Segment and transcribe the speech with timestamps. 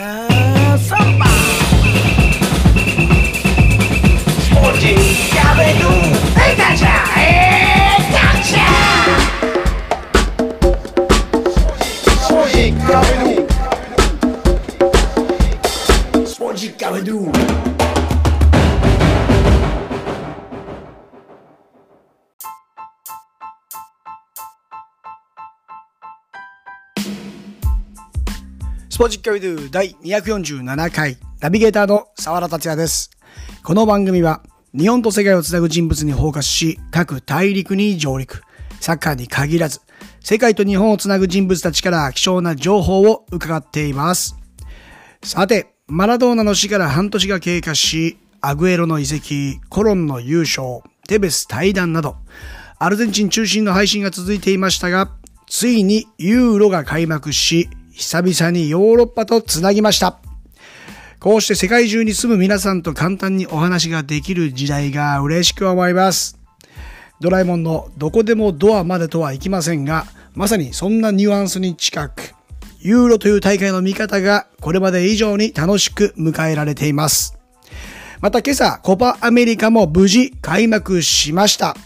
[0.00, 1.29] Have somebody.
[29.00, 33.10] ポジックビドゥ第247回ナビゲーターの沢田達也です。
[33.64, 34.42] この番組は
[34.78, 38.42] 日本と世界をつなぐ人物にフォーカスし各大陸に上陸。
[38.78, 39.80] サッカーに限らず
[40.20, 44.36] 世界と日本をつなぐ人物たちから貴重な情報を伺っています。
[45.24, 52.16] さて、マラドーナの死から半年が経過し、アグエロの移籍、コロンの優勝、テベス対談など、
[52.78, 55.10] アルゼンチン中心の配信が続いていましたが、
[55.46, 57.70] ついにユーロが開幕し、
[58.00, 60.18] 久々にヨーロッパとつなぎました。
[61.18, 66.38] こうして世界中に住む皆さんと簡単にお話ができる時代が嬉しく思います。
[67.20, 72.34] ドラえもんのどこでもドアまでとはいきませんが、まさにそんなニュアンスに近く、
[72.80, 77.36] ユーロという大会の見方がこれまで以上に楽しく迎えられています。
[78.22, 81.76] また今朝、コパアメリカも無事開幕しました。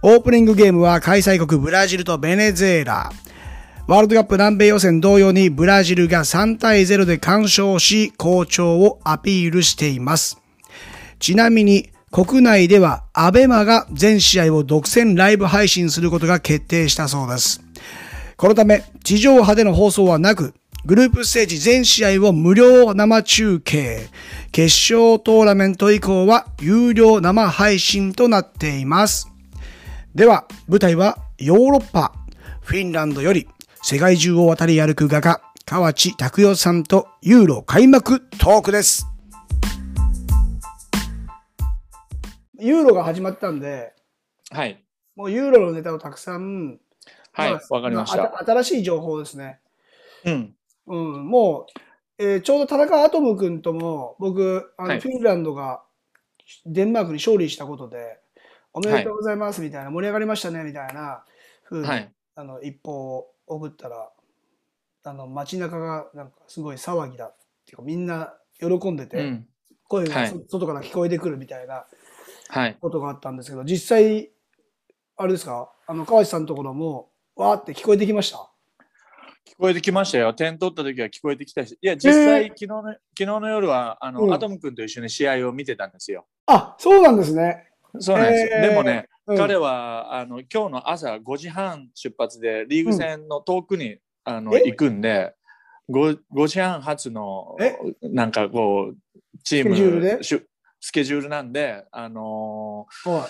[0.00, 3.12] オープニングゲームは開催国ブラジルとベネズエラ。
[3.86, 10.40] ワールドカップ南米予選同様にブラジルが3対0で完勝し、好調をアピールしています。
[11.18, 17.60] ちなみに、国内ではアベマが全試合を独占ライブ配信することが決定したそうです。
[18.38, 20.54] このため、地上波での放送はなく、
[20.86, 24.08] グループステージ全試合を無料生中継。
[24.50, 29.30] 決勝トーナメント以降は有料生配信となっています。
[30.14, 32.14] では、舞台はヨーロッパ、
[32.62, 33.46] フィンランドより
[33.86, 39.06] 世界中を渡り歩く画家、河内拓代さんとユーロ開幕トークです。
[42.58, 43.92] ユーロが始まったんで、
[44.50, 44.82] はい。
[45.16, 46.78] もうユーロのネタをたくさん、
[47.32, 47.52] はい。
[47.52, 48.38] まあわかりましあた。
[48.38, 49.60] 新しい情報ですね。
[50.24, 50.54] うん。
[50.86, 55.82] うん、もう、えーちょうど田中アトム君とも、僕、あの、はいフィンランドが
[56.64, 58.18] デンマークに勝利したことで、
[58.72, 61.22] おめでとうございますみたいな、盛り上がりましたねみたいな
[61.68, 62.10] 風に、はい。
[62.36, 64.10] あの一報を送ったら、
[65.04, 69.46] あの街中がなんかすごい騒ぎだっていうか、みんな喜んでて、うん。
[69.86, 71.84] 声がはいそ外から聞こえてくるみたいな
[72.48, 72.78] はい。
[72.80, 74.30] ことがあったんですけど、実際、
[75.16, 78.50] あれですか、あの川内さんのところも、わーって聞こえてきました？
[79.46, 80.32] 聞こえてきましたよ。
[80.32, 81.78] 点取った時は聞こえてきたし。
[81.80, 86.26] いや、実際、え昨日の、昨日の夜は、あの、うんアトム君と一緒に試合を見てたんですよ。
[86.46, 87.68] あ、そうなんですね。
[88.00, 88.50] そうなんですよ。
[88.56, 89.36] えーでもね、うん。
[89.36, 94.62] 彼は、あの、今日の朝5時半出発で、リーグ戦の遠くに、あの、え？
[94.66, 95.34] 行くんで、
[95.90, 98.96] 5, 5時半発のえ、なんかこう、
[99.42, 100.18] チーム、
[100.80, 103.28] スケジュールなんで、あのーは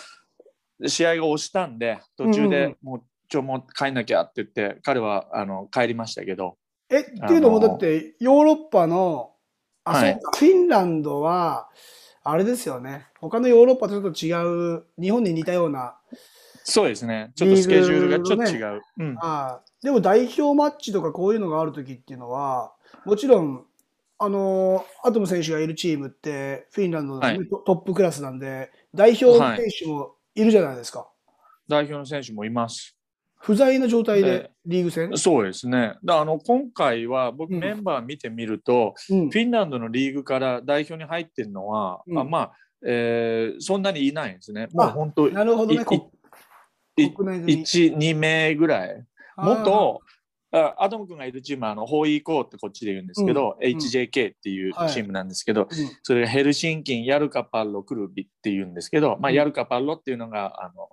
[0.87, 6.59] 試合が押したんで途中うんうんでもうちょもう帰んなきゃって言って彼はあの帰りましたけど。
[6.91, 6.94] い。
[6.97, 9.34] え、っていうのもだって、ヨーロッパの、
[9.84, 10.21] あ、はい。
[10.37, 11.69] フィンランドは、
[12.25, 13.07] あれですよね。
[13.21, 15.97] 他のヨーロッパとちょっと違う、日本に似たような、
[16.65, 17.31] そうですね。
[17.37, 22.73] ちょっとスケジュールがちょっと違う、うん、あでも代表マッチとかこういうのがある時っていうのは、
[23.05, 23.65] もちろん、
[24.19, 27.49] あのアトム選手がいるチームって、フィンランドの、はい。
[27.49, 31.06] トトップクラスなんで、代表選手もいるじゃないですか。
[31.69, 32.97] 代表の選手もいます
[33.44, 35.19] 不在の状態ででリーグ戦？
[35.19, 35.97] そうですね。
[36.03, 37.60] だあの今回は僕うん。
[37.60, 39.28] メンバー見てみると、うん。
[39.28, 42.19] フィンランドのリーグから代表に入ってるのは、うん。
[42.19, 42.53] あまあ、
[42.87, 44.69] えーそんなにいないんですね。
[44.72, 45.82] もう本当なるほどね。
[45.82, 46.10] いこ
[46.97, 47.53] い国内組。
[47.66, 49.05] 12名ぐらい。
[49.37, 50.00] 元
[50.50, 53.66] あアトム君がいるチームはあのホーイーコーってこっちで言うんですけど、うん。
[53.76, 54.91] HJK っていうはい。
[54.91, 55.69] チームなんですけど、うん。
[56.03, 59.37] それがヘルシンキンヤルカパッロクルビっていうんですけど、まあ、うん。
[59.37, 60.88] ヤルカパッロっていうのがあの、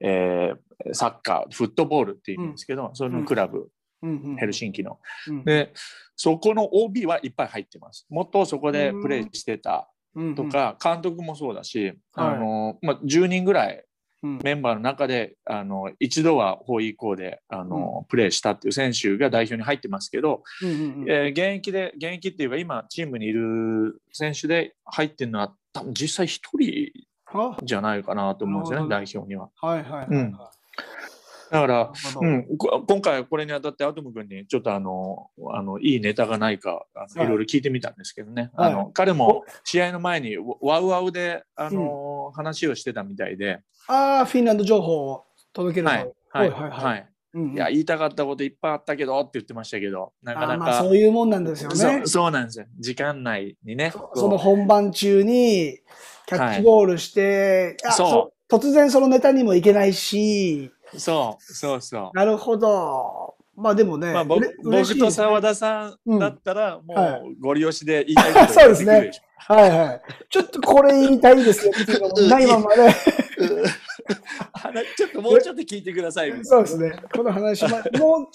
[0.00, 0.56] えー
[0.92, 3.68] サッカーフットボールっていうんですけど、そのクラブ、
[4.02, 4.10] うん。
[4.10, 4.98] うんヘルシンキの。
[5.28, 5.44] うん。
[5.44, 5.72] で
[6.14, 8.06] そこの OB はいっぱい入ってます。
[8.10, 11.94] もっとそこでプレーしてたうんとか、監督もそうだし、はい。
[12.14, 13.84] あのまあ、10人ぐらい
[14.22, 14.38] うん。
[14.42, 21.10] メンバーの中であの一度はホイーコーであの、プレーしたっていう選手が代表に入ってますけど、うんうんうん。
[21.10, 27.15] えー現役で現役っていうか今チームにいる選手で入ってるのは多分実際一人あ
[27.62, 29.50] じゃないかなと思うんですよねな代表には。
[29.60, 30.08] はいはいはいはい。
[30.08, 30.32] うん。
[30.32, 37.26] だから、うん、こ今回これにあたってアトム君にちょっとあのあのいいネタがないかあの、はい。
[37.26, 38.72] い、ろいろ聞いてみたんですけどね、はい。
[38.72, 43.60] あの彼も試合の前にワウワウであの、話をしてたみたいで。
[43.88, 45.92] ああ、フィンランド情報を届けると。
[45.92, 46.10] はい。
[46.30, 46.70] はいはいはい。
[46.70, 51.76] はいうんうんいや、言いたかったこといっぱいあったけどって言ってましたけど、なかあーまあなか、そういうもんなんですよね。
[51.76, 52.66] そうそうなんですよ。
[52.78, 53.92] 時間内にね。
[53.92, 55.78] そその本番中に
[56.26, 62.16] キャッチボールして、あそう突然そのネタにもいけないし、そう、そうそう。
[62.16, 63.34] なるほど。
[63.56, 70.02] まあでもね、まあ、僕僕と澤田さんだったら、もはうご利用しで言いたいこと そうですね言ってくるでしょはいはい。
[70.28, 72.94] ちょっとこれ言いたいですよっていうのもないままね。
[74.52, 76.32] 話ちょっともうちょっと聞いてください。
[76.44, 76.92] そうですね。
[77.14, 78.26] この話ま、もう、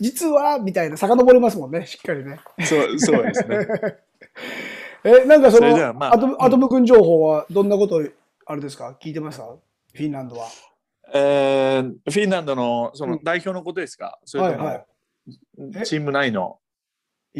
[0.00, 2.40] 実は、みたいな、遡りますもんね、しっかりね。
[2.64, 3.66] そうそうですね。
[5.04, 8.02] え、なんかその、はまあアトム、アトム君情報はどんなこと、
[8.46, 8.96] あれですか？
[9.00, 9.44] 聞いてました？
[9.44, 10.48] フィンランドは。
[11.14, 13.20] えーフィンランドのそうのん。
[13.22, 14.86] 代表のことですか、それとも、はいはい。
[15.76, 15.82] え？
[15.84, 16.58] チーム内の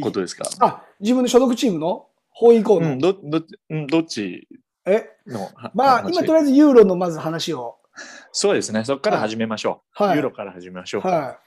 [0.00, 0.44] ことですか？
[0.60, 2.06] あ、自分の所属チームの？
[2.31, 2.87] 方位行動。
[2.87, 4.46] うん、どどうんどっち？
[4.84, 7.76] え、のはまあ、話今とりあえずユーロのまず話を。
[8.32, 10.05] そうですね、そこから始めましょう。
[10.05, 11.00] はいユーロから始めましょう。
[11.02, 11.38] は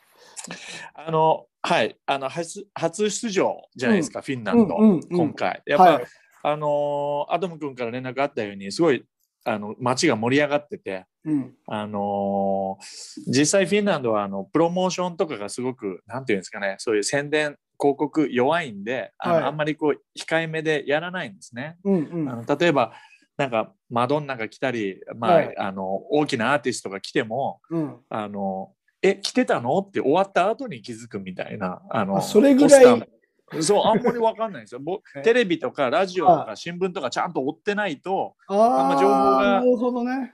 [0.96, 5.62] あの、はい、あの初初出場じゃないですか、フィンランド、うんうんうん今回。
[5.66, 5.72] い。
[5.72, 6.06] やっぱ、はい。
[6.42, 9.06] あのーアトム君から連絡あったように、すごい
[9.46, 11.54] あの街が盛り上がってて、うん。
[11.68, 12.84] あのー
[13.28, 21.78] 実際フィンランドはあのプロモーションとかがすごくなんていうんですかねそういう宣伝広告弱いんであの、はいあんまりこう控えめでやらないんですね。
[21.84, 22.30] うんうん。
[22.30, 22.94] あの例えば
[23.40, 27.96] なんかマドンナが来たり、まあはいあの大きなアーティストが来てもうん。
[28.10, 29.80] あのえ来てたの？
[29.80, 33.10] って終わった後に気づくみたいなあのあそれぐらい
[33.64, 34.82] そうあんまりわかんないんですよ。
[35.24, 40.30] テレビとかラジオとはか新聞とかちゃんと追ってないとあま情報あ、が。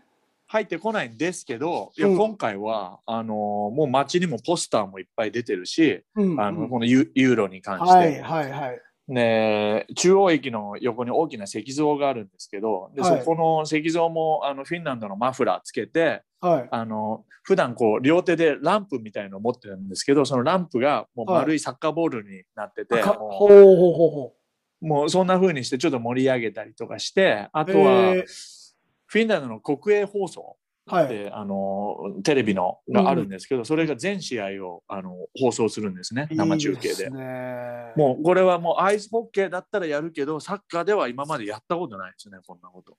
[0.48, 6.40] 入ってこないんですけど、いやうん今回はあのもう街にもポスターもいっぱい出てるし、うん。
[6.40, 8.82] あのうんこのユユーロに関して、はいはいはい。
[9.08, 16.68] ね、中央駅の横に大きな石像があるんですけどで、はいそこの石像もあのフィンランドのマフラーつけてはい。
[16.72, 24.34] あの普段こう両手でランプみたいのを持ってるんですけどそのランプがもう丸いサッカーボールになってて、かもほ
[24.82, 27.66] うもうそんな風にしてちょっと盛り上げたりとかしてあう。
[27.66, 28.66] とは、えー
[29.08, 31.08] フィンランドの国営放送はい。
[31.08, 37.10] であのテレビのがあるんですけど、それが全試合をあの放送するんですね生中継で。
[37.10, 42.98] ね、もうこれはもうアイスホッケーだったらやるけどサッカーでは今までやったことないですねこんなこと。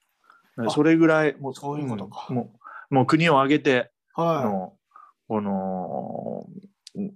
[0.67, 2.33] あそれぐらいもうそういうことか。
[2.33, 2.53] んも
[2.91, 4.73] うもう国を挙げてはの、
[5.29, 6.47] この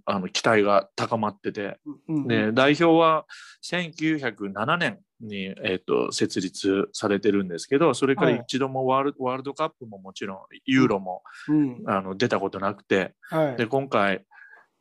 [0.05, 1.79] あの期待が高まってて、
[2.09, 2.13] い。
[2.13, 3.27] うんで代表は
[3.65, 11.83] 1907年に、えー、と設立されてるんですけどそれからはい一度もワール,、ワールドカップももちろんユーロも、うん。
[11.87, 13.57] あの出たことなくてはい。
[13.57, 14.25] で今回、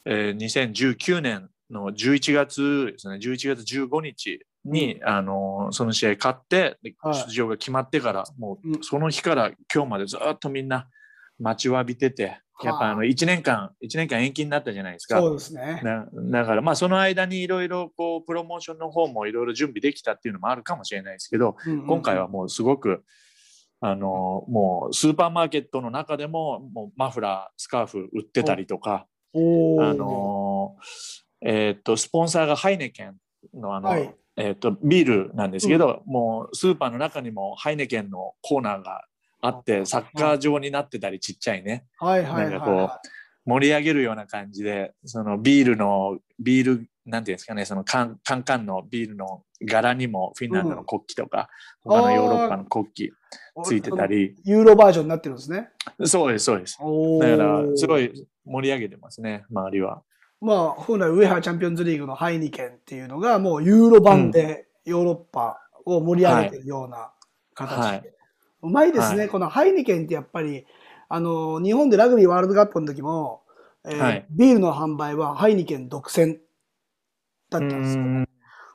[0.06, 10.88] えー2019年の11月ですね11月15日に、あのその試合勝ってではい出場が決まってから、もうんうその日から今日までずっとみんな
[11.39, 15.19] 待ちわびててやっぱあはの1年間1年間延期になったじゃないですか。
[15.19, 15.81] そうですね。
[15.83, 16.06] な
[16.41, 23.03] だからまあその間にいろいろこうプロモーションの方もいろいろ準備できたっていうのもあるかもしれないですけど、うんうん今回はもうすごく
[23.80, 30.75] あのもうスーパーマーケットの中でももうマフラースカーフ売ってたりとか、あの
[31.41, 33.15] えーっとスポンサーがハイネケン
[33.53, 34.13] のあの、はい。
[34.36, 39.03] えーっとビールなんですけど、もうスーパーの中にもハイネケンのコーナーが
[39.41, 41.86] あってサッカー場になってたりちっちゃいね。
[42.00, 43.01] はいはいはいなんかこうは
[43.45, 51.50] 盛り上げるような感じでそのビールのビールなんていうんですかねそのカンカンカンのビールの柄にもフィンランドの国旗とか、
[51.84, 53.12] 他のヨーロッパの国旗い。
[53.63, 54.36] ついてたり。
[54.46, 55.69] ユーロバージョンになってるんですね。
[56.05, 56.77] そうですそうです。
[56.79, 58.05] おだからすごい。
[58.05, 60.01] い盛り上げてますね周りは。
[60.41, 67.12] まあ、本来ウェハーチャンピオンズリーグのハイニケンっていうのがもうユーロ版でヨーロッパを盛り上げてるような
[67.53, 67.81] 形で。
[67.81, 68.13] はい
[68.62, 70.66] うまいですね、はいこのハイニケンってやっぱり、
[71.08, 73.42] あの、日本でラグビーワールドカップの時も、
[73.86, 76.38] えーはいビールの販売はハイニケン独占
[77.50, 78.04] だったんですよ。
[78.04, 78.30] うん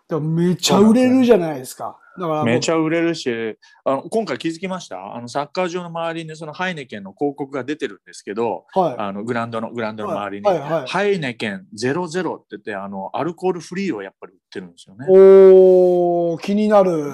[0.07, 1.99] だめちゃ売れるじゃないですか。
[2.19, 5.15] だからめちゃ売れるしあの今回気づきました？
[5.17, 8.95] あのサッカー場の周りにそのハイネケンの広告が出てるんですけどはい。
[8.99, 15.07] あのグラウンドのグラウンドの周りに、はいはいはいハイネケン00って言ってあのアルコールフリーをやっぱり売ってるんですよね。
[15.09, 17.13] おー、気になる。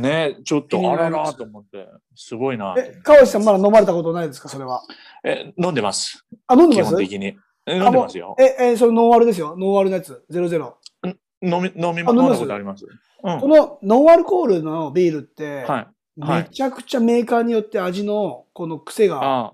[0.00, 1.86] ねちょっとあらなと思って。
[2.14, 4.82] すごいなえ、川内さんまだ飲まれたことないですかそれは？
[5.24, 6.24] え飲んでます。
[6.46, 6.90] あ、飲んで基ます？
[6.92, 7.36] 本的に。
[7.66, 8.36] え飲んでますよ。
[8.38, 9.56] え、え、それノンアルですよ。
[9.56, 10.24] ノンアルのやつ。
[10.30, 10.72] 00。
[11.04, 11.12] 飲
[11.42, 12.14] み飲みあ飲みます？
[12.14, 12.86] 飲んだことあります。
[13.22, 13.40] うん。
[13.40, 15.86] このノンアルコールのビールって、はい。
[16.20, 16.42] はい。
[16.44, 19.52] めちゃくちゃメーカーによって味のこの癖が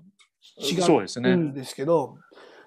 [0.57, 1.31] 違そうですね。
[1.31, 2.17] うんですけど、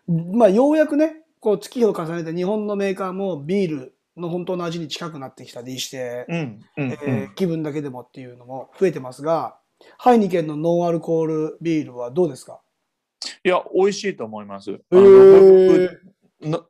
[0.07, 9.59] まあようやくね、こう月日を重ねて日本のメーカーもビールの本当の味に近くなってきたりして、うんうんうんえー気分だけでもっていうのも増えてますが、
[9.99, 12.61] ハイニケンのノンアルコールビールはどうですか？
[13.45, 14.71] いや、美味しいと思います。
[14.73, 15.91] あへのー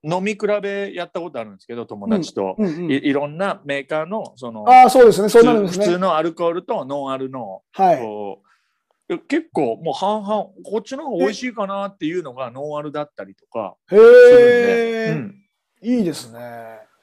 [0.03, 2.55] 飲み比べやったことあるんですけど、友達と。
[2.57, 5.29] うんうんいいろんなメーカーの、その、ああ、そうですね。
[5.29, 5.99] そうなるん普通普通ですね。
[5.99, 9.19] のアルコールとノンアルの、はい。
[9.29, 10.29] 結構もう半々、
[10.65, 15.43] こっちの方が美味しいかなっていうのがノンアルだったりとかへするんで、え、うん
[15.83, 16.38] いいですね。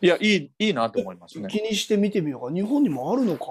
[0.03, 1.47] いや、いい、いいなと思いますね。
[1.49, 2.53] 気にして見てみようか。
[2.53, 3.45] 日本にもあるのか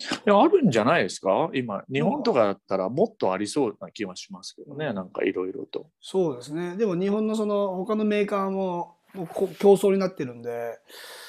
[0.00, 1.50] いや、あるんじゃないですか？
[1.52, 5.90] 今、日本とかだったらもっとありそうな気はしますけどね、うんなんかいろいろと。
[6.00, 6.76] そうですね。
[6.76, 10.78] でも日本のその他のメーカーももうこ競争になってるんで、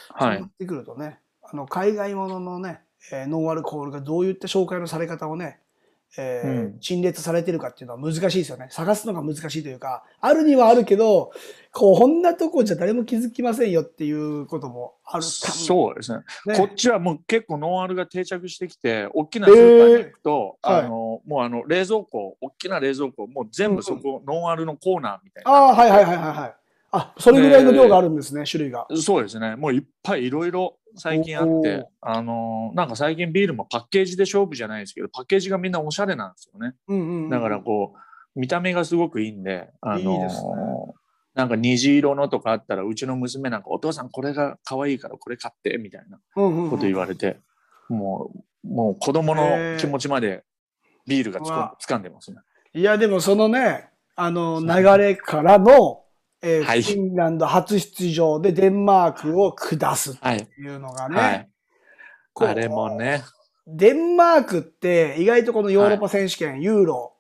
[0.09, 0.45] はいっ。
[0.57, 2.79] てくるとね、あの海外もののね、
[3.11, 5.59] えーノンアルコールがどういった紹介のされ方をね、
[6.17, 8.67] えーうん陳列されてるかっていうのは難しいですよね。
[8.71, 11.31] 探すのが難しいというか、あるにはあるけど、
[11.71, 15.23] こんなとこじゃ誰も気づきませんよっていうこともある。
[15.23, 25.51] そうですねねこっちはもう結構ノンアルが定着してきて、大きなスーパーに行くと、えーはいあの、もうあの冷蔵庫、大きな冷蔵庫、もう全部そこ、ノンアルのコーナーみたいな。
[25.51, 26.55] ああ、はいはいはいはいはい。
[26.91, 28.87] あ、それぐらいの量があるんですね、種類が。
[28.95, 29.55] そうですね。
[29.55, 36.75] もういっぱいいろいろ最近あって、あのーなんか最近ビールもパッケージで勝負じゃないですけど、パッケージがみんなおしゃれなんですよね。
[36.87, 40.29] うんうんうんだからこう、見た目がすごくいいんで、あのーいいね。
[41.35, 47.37] なんか虹色のとかあったら、うちの娘なんか、お父さんこれが可愛いからこれ買って、みたいなうんうんうんこと言われて、
[47.87, 48.31] も
[48.63, 50.43] う、もう子供の気持ちまで
[51.07, 51.77] ビールがつこうわ。
[51.81, 52.39] 掴んでますね。
[52.73, 56.03] いや、でもそのね、あの、流れからの、
[56.41, 60.47] えーはいフィンランド初出場でデンマークを下すってはい。
[60.57, 61.49] いうのがね、はい。
[62.41, 63.23] あれもね。
[63.67, 67.13] デンマークって意外とこのヨーロッパ選手権、ユーロ、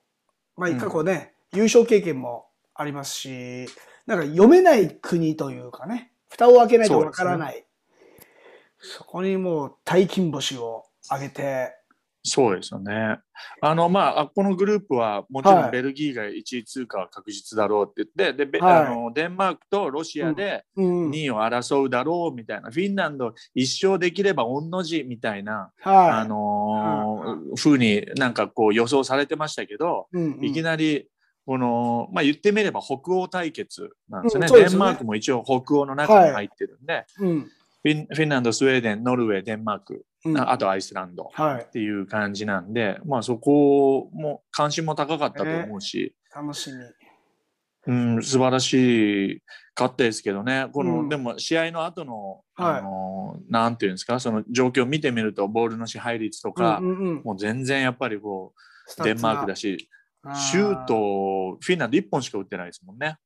[0.57, 3.67] まあうん過去ね、優勝経験もありますし、
[4.05, 7.65] なんか読めない国というかね、蓋を開けないとわからない。
[8.79, 11.75] そこにもう大金星を上げて、
[12.23, 13.17] そうですよね。
[13.61, 21.09] あの、まあ、あこのグループはもちろはいんベルギーが1位通過は確実だろうって言って、で、べはいあのデンマークとロシアでうん。
[21.11, 26.09] 2位を争うだろうみたいな、フィンランド一勝できれば御の字みたいな、はい。
[26.09, 31.07] あのーふうになんかこう予想されてましたけど、うんうんいきなり、
[31.45, 34.47] この、まあ、言ってみれば北欧対決なんですよね。
[34.47, 37.49] うんねデンマークも一応北欧の中に入ってるんで、うん
[37.81, 40.01] フィンフィンランド、スウェーデン、ノルウェー、デンマーク、うん
[40.37, 41.29] ああとアイスランド。
[41.33, 41.63] はい。
[41.63, 46.77] っていう感じなんで、まあそこも関心も高かったと思うし、楽しみ。
[47.87, 49.41] うん、素晴らし
[49.73, 58.53] かったですけどね、この、うんでも試合の後の、はいあの、なんていうんですか、その状況を見てみると、ボールの支配率とか、うんうんうんもう全然やっぱりこ
[58.99, 59.89] う、デンマークだし、
[60.35, 63.17] シュート、フィンランド1本しか打ってないですもんね。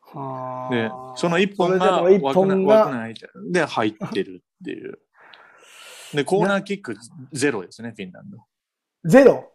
[0.00, 3.14] はであ、その1本がそれでも一枠内本が枠内
[3.52, 4.98] で入ってるっていう。
[6.14, 6.96] で、コーナーキック
[7.32, 8.38] ゼロですね、フィンランド。
[9.04, 9.52] ゼロ？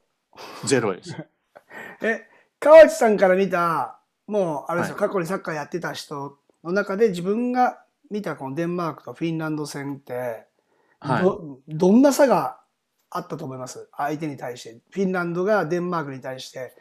[0.65, 1.15] ゼロです。
[2.01, 2.27] え、
[2.60, 10.45] 川内さんから見た、もう、あれですよ、は過去にサッカーやってた人の中で自分が見たこのデンマークとフィンランド戦って、
[11.00, 11.24] はい。
[11.24, 12.60] ど、どんな差が
[13.10, 13.89] あったと思います？
[13.98, 14.79] 相手に対して。
[14.91, 16.74] フィンランドがデンマークに対して、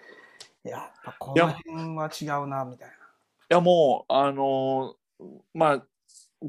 [0.62, 2.94] やっぱこの辺は違うな、みたいな。
[2.94, 2.98] い
[3.48, 5.86] やもう、あのーまあ、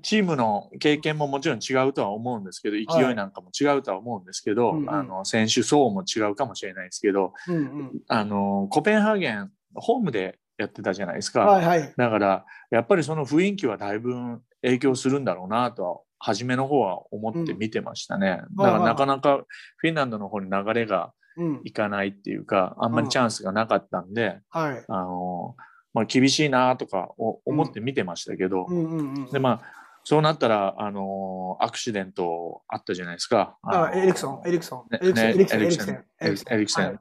[0.01, 7.91] チームの経験ももちろん違うとは思うんですけど、勢いなんかも違うとは思うんですけど、うんうんあの選手層も違うかもしれないですけど、うんうん。
[8.07, 11.41] あのーコペンハーゲン、ホームでやってたじゃないですか。
[11.41, 11.93] はいはい。
[11.95, 14.13] だから、やっぱりその雰囲気はだいぶ
[14.61, 18.41] 影響するんだろうなとは、初めの方は思って見てましたね。
[18.57, 19.43] だからなかなか
[19.77, 21.61] フィンランドの方に流れがうん。
[21.63, 24.85] いかないっていうか、あんまりチャンスがなかったんで、はい。
[24.87, 25.55] あの
[25.93, 29.31] まあ、厳しいなとかお思って見てましたけど、うんうんうん。
[29.31, 33.57] でまあそうなったら、あのアクシデントあったじゃないですか。
[33.63, 36.99] あ、のエリクソン、エリクソン、ねエリクソン、ねエリクソン、エリクセンエリクセン。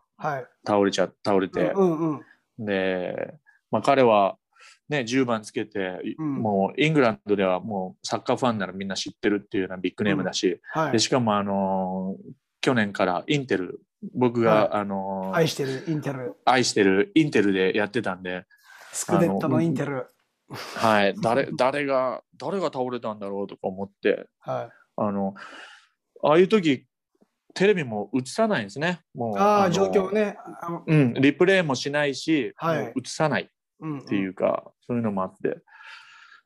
[0.64, 2.20] 倒れちゃ倒れて、うんうん
[2.58, 2.64] うん。
[2.64, 3.34] で、
[3.70, 4.36] まあ、彼は、
[4.88, 10.98] ね、10番つけて、うんもうイングランドではもうサッカーファンならみんな知ってるっていうようなビッグネームだし、はいで。
[10.98, 12.16] しかも、あの
[12.60, 13.80] 去年からインテル
[14.14, 16.34] 僕が、はいあの愛してるインテル。
[16.44, 18.44] 愛してるインテルでやってたんで、
[18.92, 20.06] スクデットのインテル。
[20.76, 24.68] はい、誰誰が誰が倒れたんだろうとか思ってはい。
[24.96, 25.34] あの
[26.22, 26.86] ああいう時
[27.54, 29.00] テレビも映さないんですね。
[29.14, 30.36] もうああ、の状況ね。
[30.86, 33.46] うん、リプレイもしないし、はいもう映さないっ
[33.80, 35.58] うんていうか、そういうのもあって。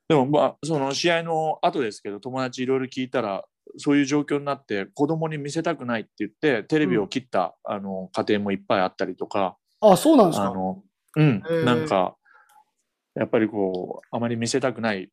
[0.08, 3.44] でもまあその試合の後ですけど友達いろいろ聞いたら
[3.76, 10.46] そういう状況になって子供に見せたくないって言ってテレビを切った、あの家庭もいっぱいあったりとかあ、そうなんですか？
[10.46, 10.82] あの
[11.16, 12.16] うんなんか
[13.16, 15.10] やっぱりこうあまり見せたくない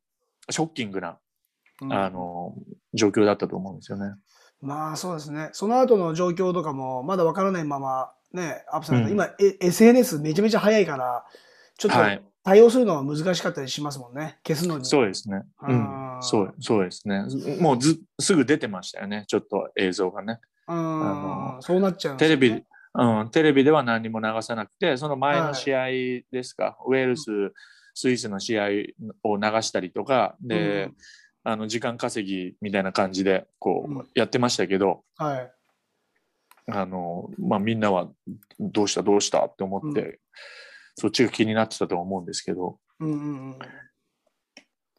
[0.50, 1.18] ショッキングな
[1.82, 2.54] うんあの
[2.94, 4.16] 状況だったと思うんですよね。
[4.62, 5.50] まあそうですね。
[5.54, 11.24] その後の状況とかもまだわからないままね、アップさん、うん今え SNS めちゃめちゃ早いから、
[11.78, 12.22] ちょっとはい。
[12.46, 14.38] 対応するのは難しかったりしますもんね。
[14.46, 14.84] 消すのに。
[14.86, 15.44] そうですね。
[15.62, 17.24] うんそう、そうですね。
[17.62, 19.24] もうず、すぐ出てましたよね。
[19.28, 20.40] ちょっと映像がね。
[20.68, 22.64] うんあのそうなっちゃうんですよテレねビ、
[22.96, 25.88] うん、テレビでは何も流さなくて、その前の試合
[26.32, 27.54] ですか、ウェールズ、
[27.94, 28.66] スイスの試合
[29.24, 30.96] を流したりとか、で、うん
[31.46, 35.52] あの時間稼ぎみたいな感じでこうんうやってましたけど、はい。
[36.72, 38.08] あのまあ、みんなは
[38.60, 40.20] どうしたどうしたって思って、う
[40.96, 43.60] そっちが気になってたと思うんですけどうんうんうん。
[43.60, 43.66] で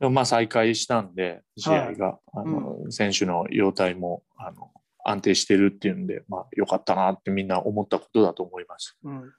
[0.02, 4.70] もまあ再開したんで試合が、あの選手の容態もあの
[5.06, 8.98] 安定してるっていうんで、まあ、よかったなってみんな思ったことだと思います。
[9.02, 9.32] うん。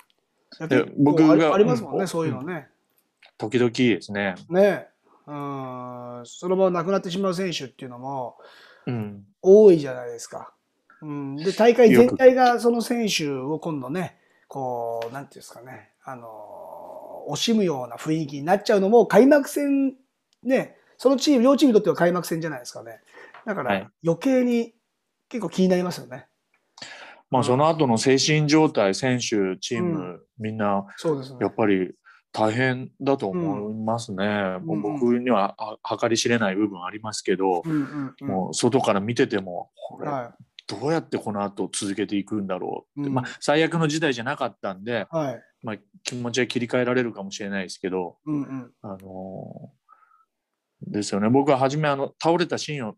[0.98, 2.70] 僕がありますもんね、うんそういうのね。
[3.38, 4.36] 時々ですね。
[4.50, 4.88] ね
[5.28, 6.22] うん。
[6.26, 8.38] そのまま亡くなってしまう選手っていうのも
[8.88, 10.54] うん、多いじゃないですか。
[11.02, 19.96] うん、で、大会全体がその選手を今度ね、こう、なんていうんですかね、あの、惜しむような雰囲気になっちゃうのも開幕戦、
[20.44, 23.02] ね、そのチーム、両チームにとっては開幕戦じゃないですかね。
[23.46, 24.74] だからはい余計に
[25.30, 26.28] 結構気になりますよね。
[27.30, 31.40] まあ、その後の精神状態、選手、チーム、うんみんなそうですね。
[31.42, 31.94] やっぱり
[32.36, 34.58] 大変だと思いますね。
[34.60, 38.28] もう僕にはあ計り知れない部分ありますけど、うんうんうん。
[38.28, 40.36] もう外から見てても、これは
[40.68, 45.16] どうやってこの後続けていくんだろうって、うんまあ、最悪の事態じゃなかったんで、い。
[45.16, 45.42] はい。
[45.64, 48.72] まあ、気持ちは切り替えられるかもしれないですけど、うんうん。
[48.82, 49.86] あのー
[50.88, 52.96] ですよね僕は初めあの倒れたシーンをあ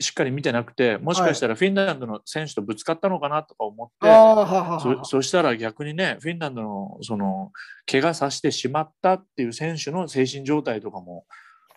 [0.00, 7.52] しっかり見てなくてもしかしたらフィンランドの選手とぶつかったのかなとか思って、はははそそしたら逆にねフィンランドのその
[7.90, 11.24] 怪我させてしまったっていう選手の精神状態とかも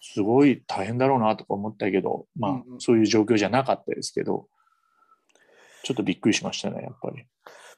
[0.01, 2.79] すごい大変だろうなとか思ったけど、まあうんうん。
[2.79, 4.47] そういう状況じゃなかったですけど
[5.83, 7.25] ちょっとびっくりしましたねやっぱり。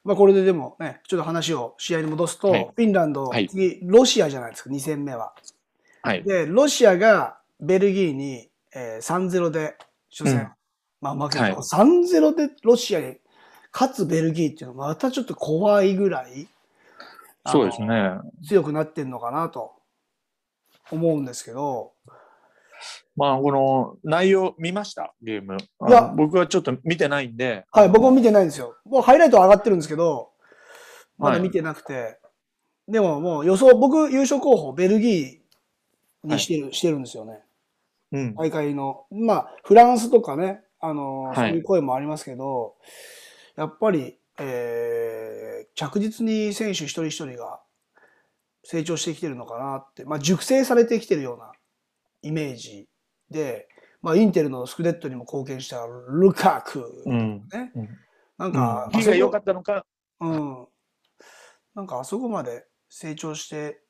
[0.04, 2.70] まあこれででもね、ちょっと話を試合に戻すと、はい。
[2.74, 3.48] フィンランド、はい。
[3.48, 5.34] 次、ロシアじゃないですか、2戦目は。
[6.02, 9.76] はい、で、ロシアがベルギーに、えー、3-0で
[10.16, 10.48] 初戦、うん
[11.00, 13.18] まあ負けた、はい3-0でロシアに
[13.72, 16.48] 勝つベルギーっていうのはまたちょっと怖いぐらい、
[17.44, 18.12] そうですね。
[18.48, 19.74] 強くなってんのかなと
[20.90, 21.92] 思うんですけど、
[23.14, 25.12] まあこの内容見ました？
[25.22, 25.58] ゲーム。
[25.80, 27.66] あいやの僕はちょっと見てないんで。
[27.70, 28.74] はい、僕も見てないんですよ。
[28.86, 30.30] もうハイライトは上がってるんですけど、
[31.18, 32.18] まだはい見てなくて、
[32.88, 37.42] でももう予想、僕優勝候補ベルギーにしてる、してるんですよね。
[38.16, 38.34] うん。
[38.34, 39.06] 大会の。
[39.10, 42.74] まあ、フランスとかね、あの、はいそういう声もありますけど、
[43.56, 47.60] やっぱり、えー着実に選手一人一人が
[48.64, 51.52] 成長してきてるのかなって、まあ、熟成されてきてるような
[52.22, 52.88] イメージ
[53.30, 53.68] で、
[54.00, 57.46] まあ、インテルのスクデットにも貢献したルカク、うん。
[57.52, 57.72] ね。
[57.74, 57.88] うん
[58.38, 59.86] なんか、うん、が良かったのか。
[60.20, 60.66] うん。
[61.74, 63.80] なんかあそこまで成長して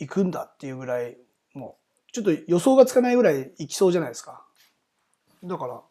[0.00, 1.16] いくんだっていうぐらい、
[1.54, 1.85] もう、
[2.16, 4.42] ちょっと予想がつかないぐらいいきそうじゃないですか。
[5.44, 5.82] だから、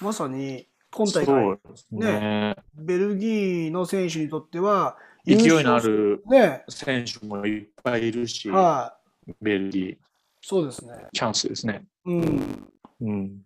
[0.00, 2.56] まさに、今大そ会、うですね。
[2.74, 8.96] ベルギーの選手にとっては、勢いのあるね、選手もいっぱいいるし、は
[9.28, 9.96] い、ベルギー、
[10.40, 10.94] そうですね。
[11.12, 11.84] チャンスですね。
[12.04, 12.68] うん。
[13.02, 13.38] うん。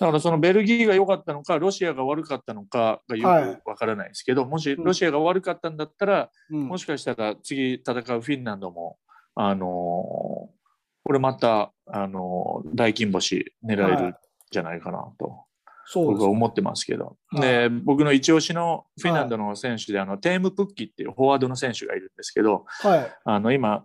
[0.00, 8.98] だからそのベルギーが良かったのか、ロシアが悪かったのかがはいよくわからないですけど、もしうんロシアが悪かったんだったら、うんもしかしたら次戦うフィンランドも、
[9.36, 10.41] あのー
[11.04, 14.14] これまた、あのー大金星狙えるん
[14.50, 15.44] じゃないかなと、
[15.84, 16.14] そうですね。
[16.14, 17.40] 僕は思ってますけど、はい。
[17.40, 23.12] で僕の一押しのフィンランドの選手で、あのテーム・プッキっていうフォワードの選手がいるんですけど、はい。
[23.24, 23.84] あの今、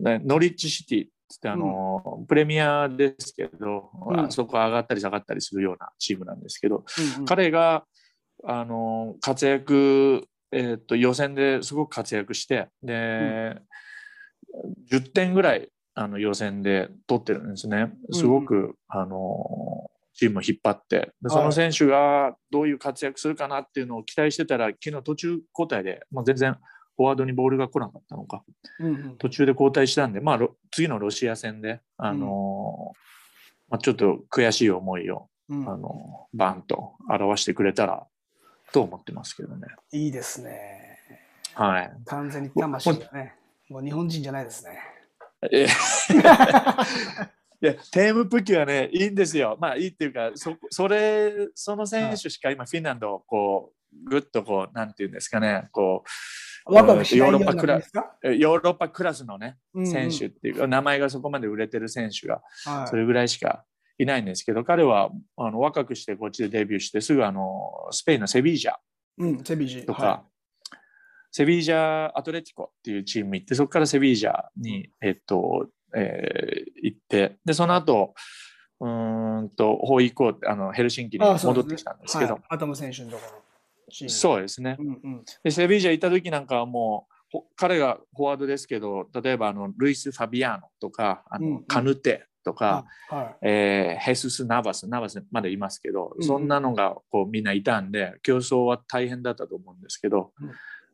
[0.00, 1.08] ねノリッジシティっ
[1.40, 4.20] てあの、プレミアですけど、うん。
[4.20, 6.84] あそこ上がったり下がったりするようなチームなんですけど、
[7.16, 7.24] うんうん。
[7.24, 7.84] 彼が
[8.44, 13.56] あの活躍、えーっと予選ですごく活躍してで、
[14.90, 17.92] 10点ぐらいあの予選で取ってるんですね。
[18.12, 26.56] すごく、あのチームを引っ張ってでその選手がどういう活躍するかなっていうのを期待してたら昨日途中交代でもう全然
[26.96, 28.42] フォワードにボールが来なかったのか
[28.80, 32.92] うんうん途中で交代したんで、まあ、ロ次のロシア戦で、あの
[33.68, 38.04] まあ、ちょっと悔しい思いをうんあのバンと表してくれたら
[38.72, 39.68] と思ってますけどね。
[39.92, 40.98] いいですね。
[41.54, 41.92] はい。
[42.06, 43.36] 完全に魂がね、
[43.68, 44.97] もう日本人じゃないですね。
[45.50, 45.66] え
[47.60, 49.56] いやテームプキはねいいんですよ。
[49.60, 53.72] まあいいっていうかそそれその選手しか今フィンランドをこ
[54.06, 56.04] うぐっとこうなんていうんですかねこ
[56.66, 58.16] うなヨーロッパクラ感じですか？
[58.24, 59.90] うヨーロッパクラスのねうんうん。
[59.90, 62.88] 選手っていうか、名前がそこまで売れてる選手がはい。
[62.88, 63.64] それぐらいしか
[63.98, 68.74] いないんですけど彼はあの若くしてこっちでデビューしてすぐあのスペインのセビージャ
[69.18, 69.84] うん、セビジ。
[69.84, 70.22] とか、は
[71.30, 78.14] セビージャ・アトレティコっていうチーム行って、そこからセビージャに、えっと、えー行って、で、その後、
[78.80, 84.08] うーんと、ホイコーあのヘルシンキに戻ってきたんですけど、はい、アトム選手のところ。
[84.08, 84.76] そうですね。
[84.78, 85.24] うんうん。
[85.42, 91.64] で、セビージャ行った時なんかはもう、ほ彼がフォワードですけど、例えばあのルイス・ファビアーノとか、あのうんうん。
[91.64, 96.24] カヌテとか、はえーヘスス・ナバス、ナバスまだいますけど、うん。
[96.24, 100.50] そんなのがこうみんないたんで、競争は大変だったと思うんですけど、うん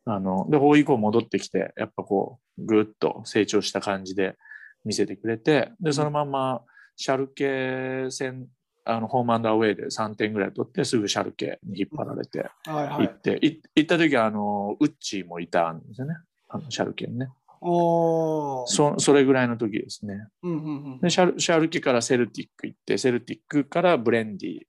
[0.06, 4.36] あので、法以降戻ってきて、やっぱこう、ぐっと成長した感じで
[4.84, 6.62] 見せてくれて、で、そのまま
[6.96, 8.46] シャルケ戦、
[8.84, 12.70] あのホームアンダーウェイで3点ぐらい取って、すぐシャルケに引っ張られてい。
[12.70, 13.06] はいはい。
[13.08, 16.16] 行って、い行った時はあのウッチーもいたんですよね、
[16.48, 17.28] あのシャルケにね。
[17.62, 18.66] おー。
[18.66, 20.26] そそれぐらいの時ですね。
[20.42, 24.60] うんうんでシャルシャルケからセルティック行って、セルティックからブレンディ、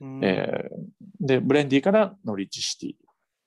[0.00, 0.20] うん。
[0.24, 3.03] えーで、ブレンディからノリッチシティ。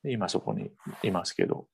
[0.07, 0.71] で今そこに
[1.03, 1.67] いますけど。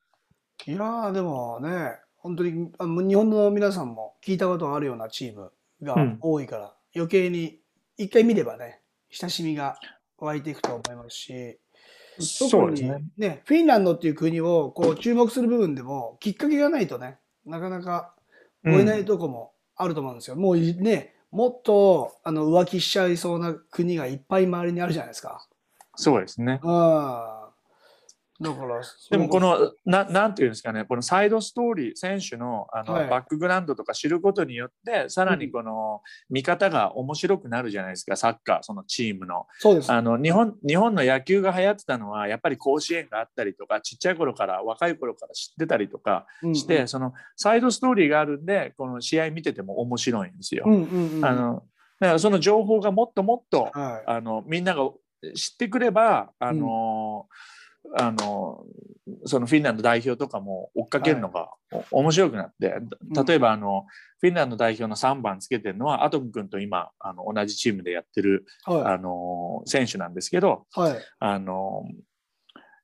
[0.65, 7.59] いやーでもね、本当にあの日本の皆さんも聞いたことあるようなチームがうん多いから、余計に
[7.97, 9.77] 一回見ればね、親しみが
[10.17, 11.59] 湧いていくと思いますし、
[12.39, 13.41] 特にね。
[13.45, 18.15] フィンランドっていう国をこう注目する部分でも、きっかけがないとね、なかなか
[18.65, 20.35] 追えないとこもあると思うんですよ。
[20.35, 25.47] もうね、もっとあの浮気しちゃいそうな国がいっぱい周りにあるじゃないですか。
[25.95, 26.59] そうですね。
[26.63, 27.42] うん。
[28.41, 39.45] だから、でもこのな、なんていうんですかね、このサイドストーリー、選手のあの、はいバックグラウンドとか知ることによって、さらにこの見方が面白くなるじゃないですか、サッカー、そのチームの。
[39.59, 39.91] そうです。
[39.91, 50.63] あの日本日本の野球が流行ってたのは、やっぱり甲子園があったりとか、ちっちゃい頃から、若い頃から知ってたりとかして、うんうんそのサイドストーリーがあるんで、この試合見てても面白いんですよ。
[50.65, 51.25] うんうんうん。
[51.25, 51.63] あの
[51.99, 54.03] だからその情報がもっともっとはい。
[54.07, 54.89] あのみんなが
[55.35, 57.27] 知ってくればあの、
[57.95, 58.65] あの
[59.25, 61.49] そのフィンランド代表とかも追っかけるのが、
[61.91, 62.73] お面白くなって
[63.11, 63.85] うん例えばあの、
[64.19, 70.79] フィンランド代表の3番つけてるのはアトム君と今あの同じチームでやってる、はあの選手なんですけどい。
[70.79, 70.97] はい。
[71.19, 71.83] あの、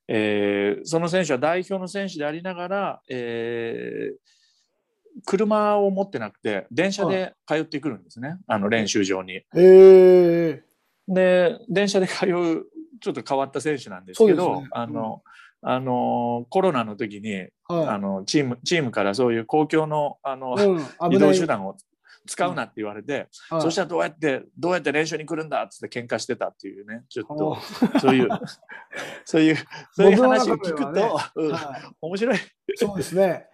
[0.08, 4.30] えーその選手は代表の選手でありながら、えー
[5.26, 9.42] 車を持ってなくて電車で通ってくるんですね、あの練習場に。
[11.08, 12.66] で電車で通う
[13.00, 15.22] ちょっと変わった選手なんですけどねあの、
[15.62, 20.66] あのコロナの時に、あはのチームチームからそういう公共のあの、い。
[20.66, 21.14] うん。
[21.14, 21.20] 移。
[21.20, 21.76] 動手段を
[22.26, 27.58] 使うなって言われて、はいそしたらどうやってどうやって練習に来るんだっつって喧嘩してたっていうねちょっおと
[28.00, 28.30] そういう
[29.26, 29.58] そういう
[29.92, 32.38] そういう話を聞くと、僕の中ではうんはい面白い。
[32.76, 33.48] そうですね。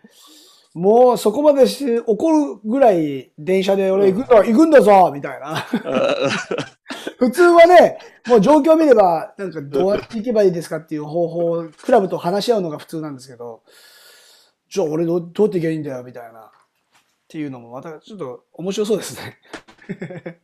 [0.76, 5.56] もうそこまでして怒るぐらい電車で俺行くんだ、行くんだぞみたいな。
[7.18, 13.62] 普通はね、もう状況を見れば、なんかどうやって行けばいいですかっていう方法をクラブと話し合うのが普通なんですけど、
[14.70, 16.42] じゃあ俺どうどうやって行けばいいんだよみたいな。
[16.42, 16.52] っ
[17.30, 20.42] ていうのもまたちょっと面白そうですね。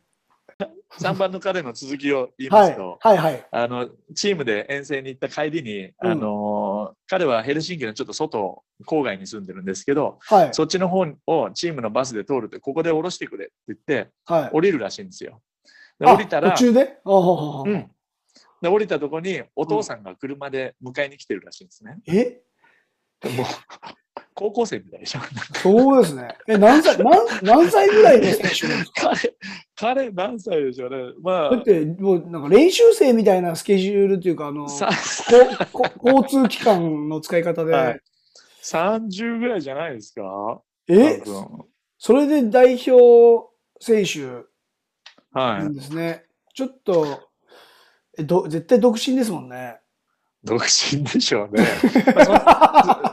[1.00, 2.98] 3番の彼の続きを言いはいますと、。
[3.00, 3.46] はいはい。
[3.50, 10.48] あのチームで遠征に行った帰りに、うんあの彼はヘルシンキのちょっと外郊外に住んでるんですけどはい。
[10.52, 14.50] そっちの方をチームのバスで通るとここで降ろしてくれって言ってはい。
[14.52, 15.40] 降りるらしいんですよ。
[15.98, 16.98] であ降りたら途中で？
[17.04, 17.90] うん、
[18.60, 21.98] で降りたとこにお父さんが車で迎えに来てるらしいんですね。
[22.06, 22.40] え？
[23.24, 23.46] もう
[24.34, 25.20] 高校生みたいでしょ。
[25.54, 26.36] そうですね。
[26.48, 29.12] え、何歳、何何歳ぐらいの選手ですか？
[29.76, 30.96] 彼彼何歳でしょうね。
[31.22, 34.66] まだって、もうなんか練習生みたいなスケジュールっていうか、あの、
[35.72, 38.00] ここ交通機関の使い方で、はい
[38.64, 40.60] 30ぐらいじゃないですか？
[40.88, 41.20] え？
[41.98, 43.48] それで代表
[43.80, 44.24] 選手
[45.36, 45.72] はいなん。
[45.74, 46.24] ですね。
[46.54, 47.28] ちょっと、
[48.16, 49.78] えど絶対独身ですもんね。
[50.44, 51.64] 独身でしょうね。
[52.14, 53.11] まあ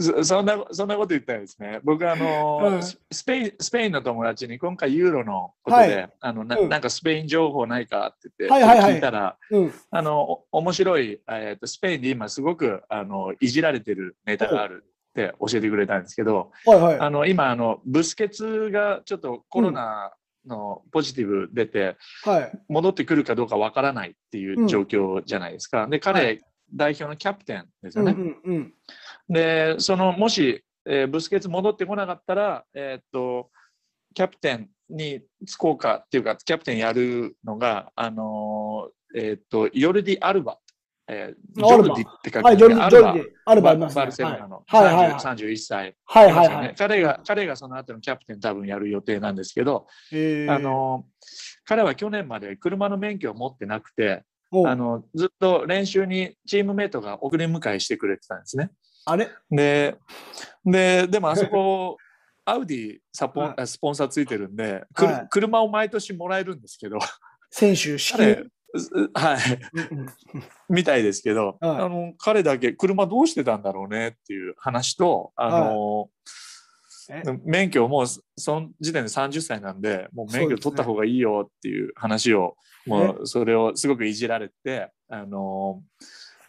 [0.00, 9.72] そそんなそんなこと言ったらですね、僕あの、うんススペインスペインの友達に今回ユーロのことで、はいあのなうんなんかスペイン情報ないかって言って、はいはいはい聞いたらうん。
[9.90, 17.00] あのお面白い、えーとスペインで今すごくあのいじられてるネタがあるって教えてくれたんですけど、はいはい。
[17.00, 20.12] あの今あのブスケツがちょっとコロナ
[20.46, 22.52] のポジティブ出て、はい。
[22.68, 25.86] 戻ってくるかどうかわからないっていう状況じゃないですか。
[25.86, 26.40] で彼、はい
[26.74, 28.22] 代表のキャプテンですうんうよね。
[28.22, 28.74] んうん。
[29.28, 33.50] でそのもし、えーブスケツ戻ってこなかったら、えーっと
[34.14, 40.58] キャプテンに就こうかっていうかキャプテンやるのが、あのーえーっとヨルディ・アルバ、
[41.08, 44.02] えージョルディって書くはい、ジョルディ、アルバジョルディ、アルバいますね。
[44.02, 45.20] バルセロナのはいはいはいはい。
[45.20, 46.74] 30 31歳、はいはいはい。
[46.76, 51.04] 彼が彼がその後のキャプテン多分やる予定なんですけど、えーあ、の
[51.64, 58.70] 彼は去年まで車の免許を持ってなくて、おあのずっと練習にチームメイトが送り迎えしてくれてたんですね。
[59.06, 59.30] あれ？
[59.50, 59.96] で、
[60.64, 61.96] で、でもあそこ、
[62.44, 65.26] アウディサポン、はスポンサーついてるんで、はい。
[65.30, 66.98] 車を毎年もらえるんですけど、
[67.50, 68.50] 選手、支彼給。、
[68.92, 69.38] うはい、
[70.68, 71.80] みたいですけど、はい。
[71.82, 76.08] あの彼だけ車どうしてたんだろうねっていう話と、あの、
[77.08, 77.22] え？
[77.44, 85.82] 免許もうその時点で30歳なんで、もう免許取った方がいいよっていう話を、もうそれをすごくいじられて、あの、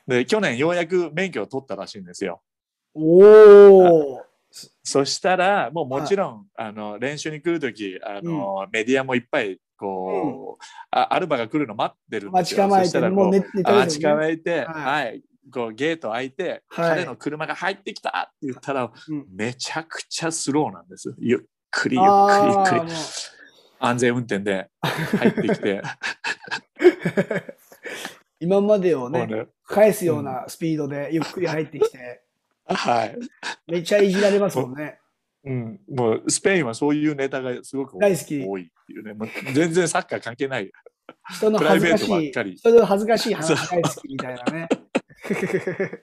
[0.07, 2.41] で、去年ようやく免許を取ったらしいんですよ。
[2.93, 4.21] おお。
[4.83, 12.67] そしたら、もうもちろん、あの練習に来るとき、あのメディアもいっぱいこう、あアルバが来るの待ってるんですよ。
[12.67, 14.65] 待ち構えそしてもう寝寝た待ち構えて、はい。
[14.65, 15.21] はい、
[15.53, 16.89] こうゲート開いて、はい。
[16.89, 19.25] 彼の車が入ってきたって言ったら、うん。
[19.31, 21.13] めちゃくちゃスローなんです。
[21.19, 21.39] ゆっ
[21.69, 22.91] くりゆっくりゆっくり。
[23.79, 25.83] 安全運転で入ってきて、
[28.39, 32.21] 今までをね、ね返すようなスピードでゆっくり入ってきて、
[32.65, 33.17] はい、
[33.67, 34.99] めっちゃいじられますもんね。
[35.45, 38.45] うん、もうスペインはそういうネタがすごく大好き。
[38.45, 40.71] 多いっていうね、もう全然サッカー関係ない。
[41.31, 42.55] 人の恥ずかしいプライベートばっか、り。
[42.55, 44.67] 人の恥ずかしい話大好きみたいなね。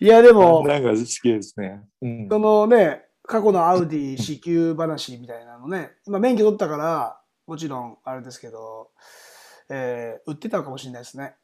[0.00, 1.82] いや、でも、なんか好きですね。
[2.00, 2.28] うん。
[2.30, 8.90] そのね、過去のアウディ支給話みたいなのね、今免許取ったから、もちろんあれですけど、
[9.70, 11.34] えー売ってたかもしれないですね。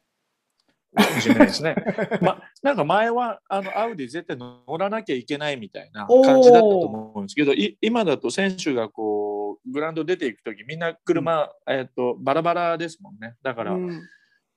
[0.95, 1.75] かもしれないですね。
[2.21, 13.35] ま、なんか前はあのアウディ絶対乗らなきゃいけないみたいな感じだったと思うんですけど、い今だと選手がこうグラウンド出ていくときみんな車、えっとバラバラですもんね。
[13.43, 14.01] だから、うん。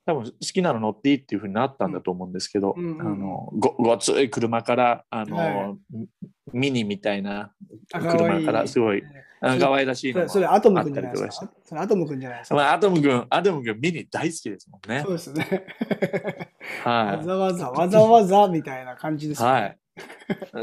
[0.05, 5.75] 多分好きなの乗っていいっていうふうになったんだと思うんですけど、うんうんあのごごつい車からあの、は
[6.51, 7.53] ミニみたいな
[7.91, 11.51] 車からすごいあ可愛らしいのもそれアトムくんじゃないですか？
[11.65, 12.55] それアトムくんじゃないですか？
[12.55, 15.11] まあ、アトム君、アトム君、ミニ大好きですもんねそう。
[15.13, 15.65] ですね。
[16.83, 17.17] はい。
[17.17, 19.49] わざわざ、わざわざみたいな感じですね。
[19.49, 19.77] はい。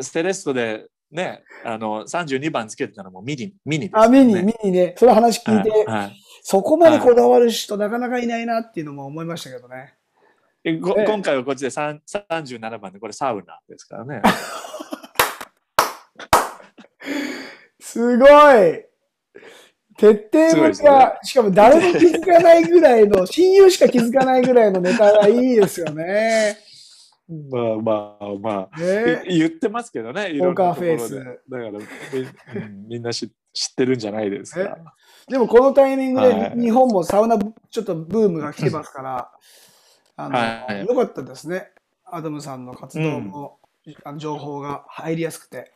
[0.03, 4.05] ステレストでね、あの32番つけてたのもミニ、ミニです、ね。
[4.05, 4.95] あ、ミニ、ミニね。
[4.99, 6.17] その話聞いて、はいはい
[6.49, 9.95] そこまでこだわる人なかなかいないなっていうのも思いましたけどね。
[10.63, 11.99] えごええ今回はこっちで3
[12.31, 14.23] 37番で、これサウナですからね。
[17.97, 18.85] すごい
[19.97, 26.59] 徹底ぶりが、しかも誰も気づかないぐらいの、親友しか気づかないぐらいのネタがいいですよね。
[27.51, 30.97] まあまあまあ、ねい言ってますけどね、いろんなところで。
[30.99, 31.71] ポーカーフェイスだから
[32.69, 34.77] み,、うん、な知知ってるんじゃないですか。
[35.27, 39.33] でもこのタイミングではい日本もサウナちょっとブームが来てますから、
[40.17, 41.71] あの、はいよかったですね。
[42.05, 43.59] アダムさんの活動も、
[44.05, 45.73] あの情報が入りやすくて。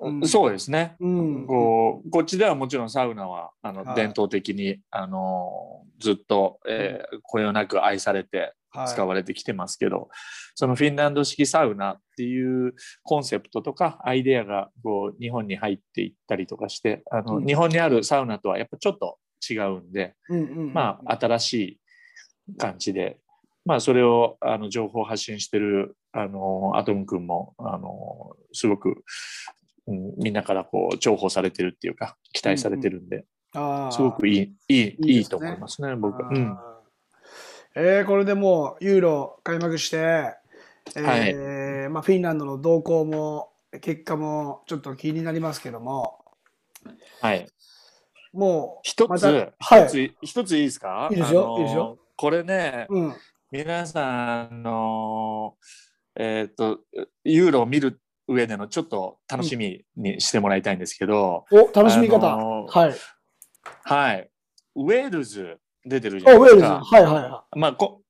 [0.00, 0.28] うん。
[0.28, 0.96] そうですね。
[1.00, 1.46] うん。
[1.46, 3.96] こうこっちではもちろんサウナはあの、はい。
[3.96, 8.88] 伝統的にあのずっと、えーこよなく愛されてはい。
[8.88, 10.08] 使われてきてますけど、
[10.54, 17.46] そのフィンランド式サウナっていうコンセプトとかアイデアがこう日本に入っていったりとかしてあの、うん。
[17.46, 19.18] 日本にあるサウナとはやっぱちょっと
[19.48, 23.18] 違うんで、うんうんまあ新しい感じで、
[23.64, 29.04] まあ、それをあの情報を発信してるあのアトム君もあのすごく、
[29.86, 33.92] うん、みんなからこう重宝されてるっていうか期待されてるんで、あー。
[33.92, 34.96] すごくいいいいいいね。
[34.98, 36.22] いいと思いますね僕。
[36.22, 36.82] は。
[37.74, 40.34] えーこれでもうユーロ開幕して、
[40.94, 46.18] えーまあ、フィンランドの動向も結果もちょっと気になりますけども。
[47.20, 47.48] はい、
[48.32, 49.42] もう一つ、または
[49.78, 49.86] い。
[49.86, 51.08] 一つ一ついいですか？
[51.10, 51.98] いいですよあのいいですよ。
[52.16, 53.14] これね、うん。
[53.50, 55.56] 皆さんの
[56.14, 56.80] えっ、と
[57.24, 62.94] ユーロを見る上でのちょっと楽しみにしてもらいたいんですけど、お楽しみ方、あのーはい
[63.84, 64.30] はい。
[64.74, 66.98] ウェールズ出てるじゃないですおウェールズはか。
[66.98, 68.02] いはいはまあこ、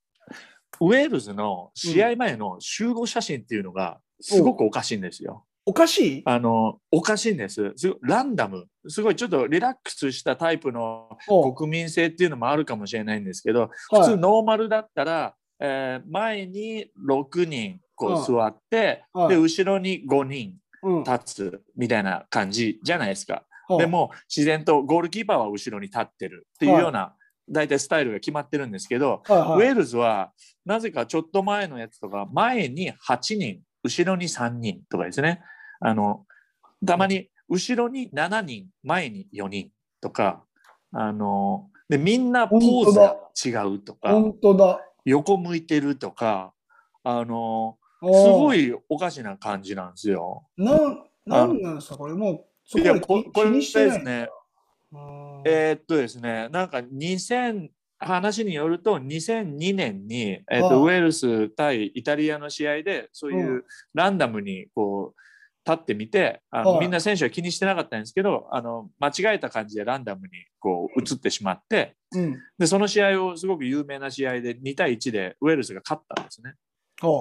[0.81, 5.44] ウェールズの試合前の集合写真っていうのがすごくおかしいんですよ。
[5.46, 6.22] いおかしい？
[6.27, 7.72] あの、おかしいんです。
[7.77, 8.66] すごいランダム。
[8.88, 19.28] すごいちょっとリラックスしたタイプのお国民性っていうのもあるかもしれないんですけど、はい普通ノーマルだったら、えー前に6人座って、はい。
[19.30, 21.04] で、後ろに5人うん。
[21.04, 23.44] 立つみたいな感じじゃないですか。
[23.68, 23.78] はい。
[23.78, 27.14] でも自然とゴールキーパーは後ろに立ってるっていうような、
[27.48, 29.66] 大体スタイルが決まってるんですけど、はいはい。
[29.66, 30.32] ウェールズは
[30.64, 35.42] なぜかちょっと前のやつとか前に8人後ろに3人とかですね。
[35.80, 36.24] あの
[36.86, 40.44] たまに後ろに7人前に4人とか
[40.92, 44.80] あのでみんなポーズが違うとか本当だ。
[45.04, 46.52] 横向いてるとか
[47.02, 50.46] あのすすごいおかしな感じなんですよ。
[50.56, 51.96] なんなんなんですか？
[51.96, 53.98] これもういやここれで気にしてない。
[53.98, 54.28] すね
[54.92, 65.20] うんえーっとですね、なんか2008話によると2002年に、えーはあとウェールズ対イタリアの試合でそういううランダムにこう
[65.64, 66.80] 立ってみてあのはい。
[66.80, 72.36] みんな選手は気にしてなかったんですけどあの間違えた感じでランダムにこう移ってしまってうん。
[72.58, 76.54] でその試合をすごく有名な試合で2対1でウェールズが勝ったんですね。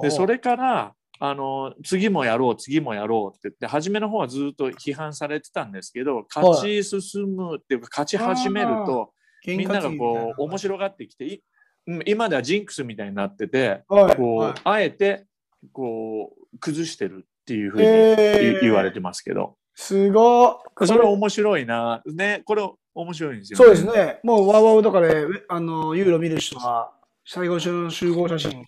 [0.02, 9.12] でそれからあの次もやろう次もやろうって言って初めの方はずっと批判されてたんですけど勝ち進むっていうか勝ち始めると
[9.46, 11.40] みんながこう面白がってきて
[12.06, 15.26] 今ではジンクスみたいになっててはいこう、はいあえて
[15.72, 20.58] こう崩してるっていうふうにへ言われてますけど、すごっ。
[20.84, 21.00] それ。
[21.00, 22.02] 面白いな。
[22.06, 24.20] ねこれ面白いんですよそうですね。
[24.22, 26.92] もうワウワウとかで、あの、ユーロ見る人は、
[27.24, 28.64] 最後の集合写真、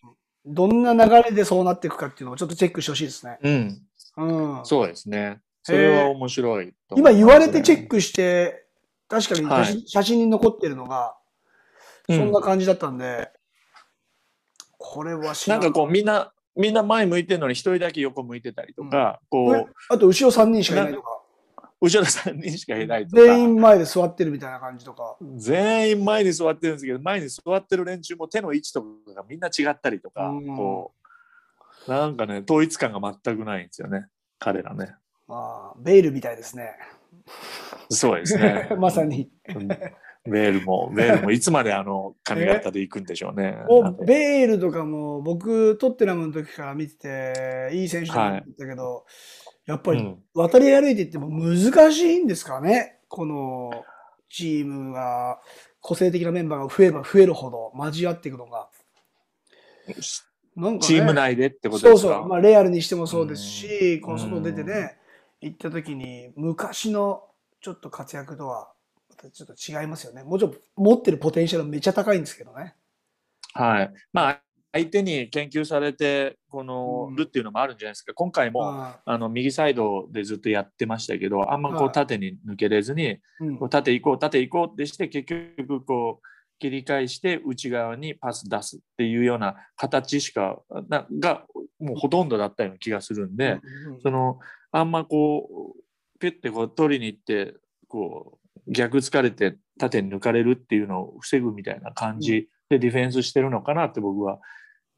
[0.46, 3.38] どんな流れでそうなっていくかっていうのをちょっとチェックしてほしいですね。
[3.42, 3.82] うん。
[4.16, 4.64] うん。
[4.64, 5.40] そうですね。
[5.62, 8.66] それは面白いと思今言われてチェックして、
[9.08, 9.88] 確かに写真,、はい。
[9.88, 11.16] 写真に残ってるのが、
[12.08, 12.16] うん。
[12.16, 13.30] そんな感じだったんで、
[14.76, 21.23] これは知らなんかこうみんなみんな前向いてるのに一人だけ横向いてたりとか、えこあと後ろ3人しかいないとか、う
[21.84, 23.22] 後ろ3人しかいないとか。
[23.22, 25.16] 全員前で座ってるみたいな感じとか。
[25.36, 30.56] 全員前に座ってるんですけど前に座ってる連中も手の位置とかがみんな違ったりとか、うん。
[30.56, 30.94] こ
[31.86, 34.06] うなんかね統一感が全くないんですよね。
[34.38, 34.94] 彼らね。
[35.28, 36.76] まあ、ベイルみたいですね。
[37.90, 38.68] そうですね。
[38.78, 39.30] まさに。
[39.54, 39.68] うん。
[40.26, 43.58] ベールもベールもいつまであの髪型で行くんでしょうね。
[44.06, 49.04] ベイルとかも僕、トッテナムの時から見てて、いい選手だなったけど、
[49.66, 50.22] やっぱりうん。
[50.34, 53.84] 渡り歩いていっても難しいんですかね、この
[54.28, 55.40] チームが、
[55.80, 58.68] 個性的なメンバーが増えば増えるほど交わっていくのが。
[60.56, 60.86] なんかね。
[60.86, 62.08] チーム内でってことですか？
[62.08, 64.00] そうそう、まあ、レアルにしてもそうですし、うん。
[64.00, 64.96] この外出てね、
[65.40, 67.24] 行った時に、昔の
[67.60, 68.72] ちょっと活躍とは、
[69.10, 70.22] またちょっと違いますよね。
[70.22, 72.74] もちろん持ってるポテンシャルめっちゃ高いんですけどね。
[73.52, 73.92] はい。
[74.12, 74.40] まあ
[74.74, 77.16] 相手に研究されてこの、うん。
[77.16, 78.12] るっていうのもあるんじゃないですか。
[78.12, 81.86] 今回も、ああの右サイドでずっとやってましたけどあんまこはい。
[81.86, 83.56] う縦に抜けれずに、うん。
[83.56, 86.26] こう縦行こう縦行こうってして結局こう
[86.58, 90.58] 切り返して内側にパス出すっていうような形しか
[90.88, 91.44] なが
[91.78, 94.40] もうほとんどだったような気がするんで、うんその
[94.72, 97.54] あんまこうピュッてこう取りに行って
[97.86, 104.40] こう逆疲れて縦に抜かれるっていうのを防ぐみたいな感じでディフェンスしてるのかなって僕は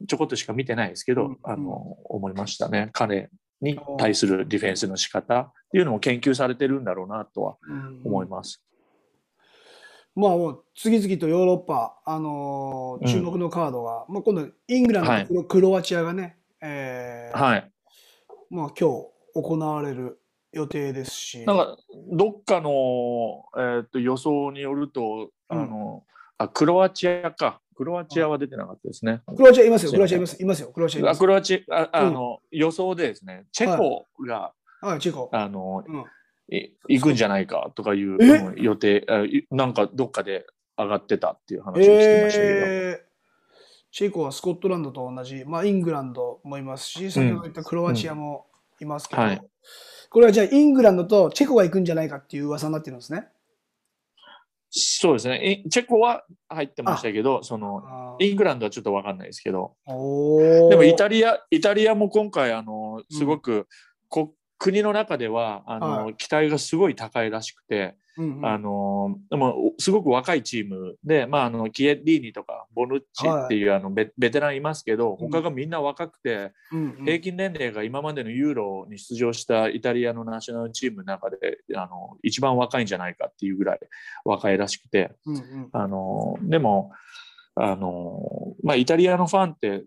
[0.05, 2.89] ちょこっとしか見てないですけど、うんあの思いましたね。
[2.93, 3.29] 彼
[3.61, 8.01] に対するディフェンスの仕方っていうのも研究されてるんだろうなとはうん。
[8.05, 8.63] 思います。
[10.15, 13.11] まあもう次々とヨーロッパ、あのーうん。
[13.11, 17.71] 注目のカードが、まあ今度イングランドとクロ,、クロアチアがね、えーはい。
[18.49, 20.19] まあ今日行われる
[20.53, 21.45] 予定ですし。
[21.45, 21.77] なんか
[22.11, 26.03] どっかの、えー、と予想によるとあの、
[26.37, 29.21] あクロアチアかクロアチアは出てなかったですね。
[29.35, 31.17] クロアチアいますよ、クロアチアいます、いますよ、クロアチアいます。
[31.17, 35.29] あクロアチアああの、予想でですねチェコが、はい、チェコ。
[35.31, 35.83] あの
[36.49, 38.17] 行くんじゃないかとかいう
[38.57, 39.05] 予定
[39.51, 43.07] なんかどっかで上がってたっていう話をしてましたけど、えー
[43.89, 48.45] チェコはスコットランドと同じ、まあ、イングランドもいますし、先ほど言ったクロアチアも
[48.79, 49.41] いますけど、はい。
[50.09, 53.27] これはじゃあイングランドとチェコが行くんじゃないかっていう噂になってるんですね。
[54.69, 55.61] そうですね。
[55.65, 59.75] いチェコは入ってましたけどそのイングランドはちょっと分かんないですけど。
[59.85, 63.67] でもイタリア、イタリアも今回、あの、すごく、
[64.09, 68.45] こ国の中では、あの、は期待がすごい高いらしくて、うんうん。
[68.45, 77.05] あの、でも、すごく若いチームで、まあ、あの、キエリーニとか、ボヌッチっていう、あのベ、ベテランいますけど、うん他がみんな若くて、うんうん。
[77.05, 81.37] 平均年齢が今までのユーロに出場したイタリアのナショナルチームの中で、
[81.75, 83.79] あの、一番若いんじゃないかっていうぐらい
[84.25, 85.69] 若いらしくて、うんうん。
[85.71, 86.91] あのでも
[87.55, 89.85] あの、まあ、イタリアのファンって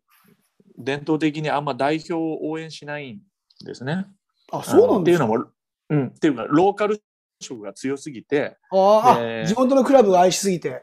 [0.76, 3.20] 伝統的にあんま代表を応援しないん
[3.64, 4.06] ですね。
[4.50, 5.46] あ、そうなんっていうのも、
[5.90, 7.00] うん、っていうかローカル
[7.40, 10.82] 色が強すぎてあ地元のクラブを愛しすぎて。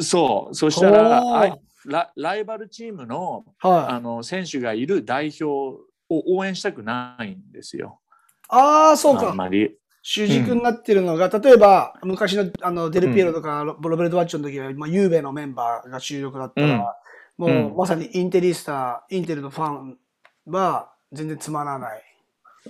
[0.00, 3.94] そうそしたらラライバルチームのはい。
[3.94, 8.00] あの選手がいる代表を応援したくないんですよ。
[8.48, 9.30] ああ、そうか。
[9.30, 9.76] あんまり。
[10.02, 16.96] 主軸になってるのが、例えば、昔のあのデルピエロとか、ロロベルト・ワッチョの時は、まあ、ユーベのメンバーが主力だったら、
[17.36, 19.98] もう、うんまさにインテリスタ、インテルのファン
[20.46, 22.02] は全然つまらない。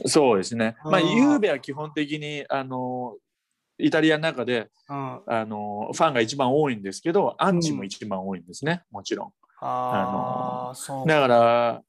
[0.07, 0.77] そうですね。
[0.85, 3.17] まあ、あーユーベは基本的にあの
[3.79, 9.33] イタリアの中でうん、あのファンが一番多いんですけど、アンチも一番多いんですね、もちろん。
[9.61, 11.09] ああ、そう。
[11.09, 11.83] だから、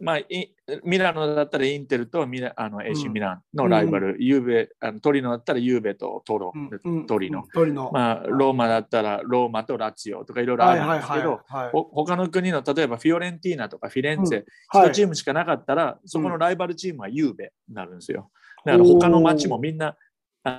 [0.00, 7.44] まあ、いミラノだったらインテルとミラあの AC ミランのライバル、ユーベあのトリノだったらユーベとトロ、うんトリノ。
[7.52, 7.90] トリノ。
[7.92, 14.90] まあ、ローマだったらローマとラツィオとかいろいろあるんですけど、はいほ他の国の例えばフィオレンティーナとかフィレンツェ、はい。
[14.90, 18.30] 一チームしかなかったら、そこのライバルチームはユーベになるんですよ。
[18.64, 19.96] だから他の町もみんな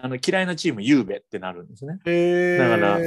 [0.04, 1.94] あの嫌いなチームユーベってなるんですね。
[2.58, 3.00] だから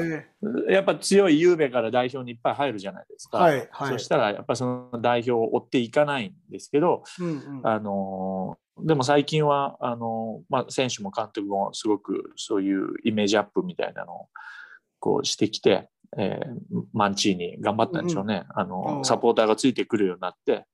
[0.73, 3.39] やっぱ強いユーベから代表にいっぱい入るじゃないですか。
[3.39, 3.91] はいはい。
[3.91, 7.31] そしたらやっぱその代表を追っていかないんですけど、うんう
[7.63, 7.67] ん。
[7.67, 14.29] あのーでも最近はあのーまあ、選手も監督もすごくそういうイメージアップみたいなのを
[14.99, 19.05] こうしてきて、えーマンチーニ頑張ったんでしょうね、あのうん。
[19.05, 20.65] サポーターがついてくるようになって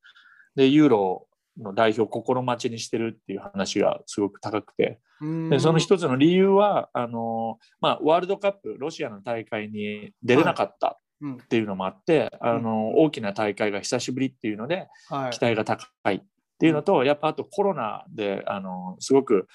[0.54, 1.27] でユーロ
[1.58, 5.00] の代表を心待ちにしてるっていう話がすごく高くて。
[5.20, 5.50] うん。
[5.50, 11.34] でその一つの理由はあのー、まあ、ワールドカップロシアの大会に出れなかったうん。
[11.34, 15.30] っていうのもあって、あのー大きな大会が久しぶりっていうのではい。
[15.32, 16.20] 期待が高いっ
[16.58, 19.46] ていうのと、やっぱあとコロナであのすごく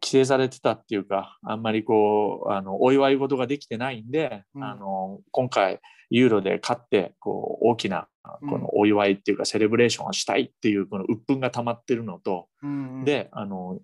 [0.00, 5.80] 規制されてたっていうかあんまりこうあのお祝い事ができてないんで、うんあの今回
[6.10, 8.08] ユーロで勝ってこう大きな
[8.42, 13.80] うんこのお祝いっていうかセレブレーションをしたいっていうこの鬱憤が溜まってるのと、うんうんであの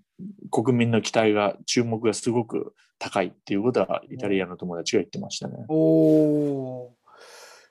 [0.50, 5.64] 国民の期待が注目がすごく高いっていうことはイタリアの友達が言ってましたね。
[5.68, 6.94] おお。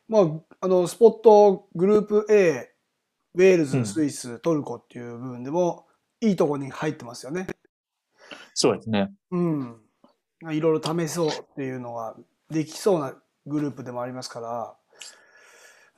[0.07, 0.23] まあ、
[0.61, 2.69] あの、スポットグループ A、
[3.35, 5.87] ウェールズ、うんスイス、トルコっていう部分でも、
[6.21, 7.47] いいとこに入ってますよね。
[8.53, 9.11] そうですね。
[9.31, 9.79] うん。
[10.51, 12.15] いろいろ試そうっていうのが
[12.49, 14.75] できそうなグループでもありますから、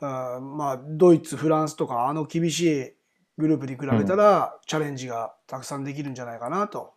[0.01, 2.93] あーまあ、ドイツ、フランスとか、あの厳しい
[3.37, 6.93] グループに比べたら、チャレンジがたくさんできるんじゃないかなと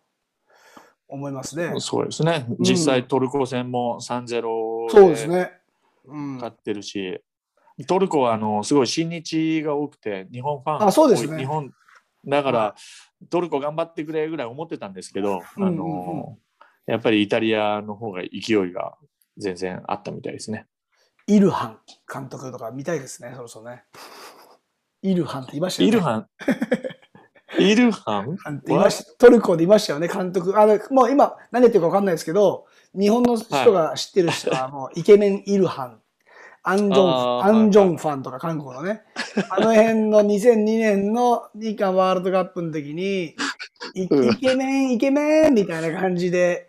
[1.08, 1.74] 思いますね。
[1.78, 2.46] そうですね。
[2.60, 5.52] 実際トルコ戦も3-0そうですね。
[6.06, 6.34] うん。
[6.36, 7.20] 勝ってるし、
[7.86, 11.72] トルコはあのすごい親日が多くて、日本ファンあそうですね多い日本
[12.28, 12.76] だから、は
[13.30, 16.38] トルコ頑張ってくれぐらい思ってたんですけど、うんうんうんあの
[16.86, 18.96] やっぱりイタリアの方が勢いが
[19.36, 20.66] 全然あったみたいですね。
[21.26, 21.78] イルハン
[22.10, 23.84] 監督とか見たいですね、そろそろね。
[25.02, 25.92] イルハンって言いましたよね。
[25.92, 26.26] イルハン？
[27.62, 28.36] イルハン？
[28.38, 30.58] ハンって言いましたトルコでいましたよね、監督。
[30.58, 32.64] あの、もう今何言ってるか分かんないですけど、
[32.98, 36.00] 日本の人が知ってる人はもうイケメンイルハン。
[36.68, 39.02] アンジョン、アンジョンファンとか韓国のね。
[39.50, 43.34] あの辺の2002年の日韓ワールドカップの時に、
[43.94, 46.68] イケメン、イケメンみたいな感じで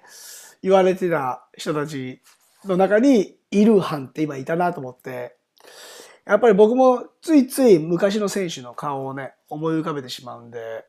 [0.61, 2.21] 言われてた人たち
[2.63, 5.35] の中にイルハンって今いたなと思って、
[6.25, 10.85] やっぱり僕もついつい昔の選手の顔をね、思い浮かべてしまうんで、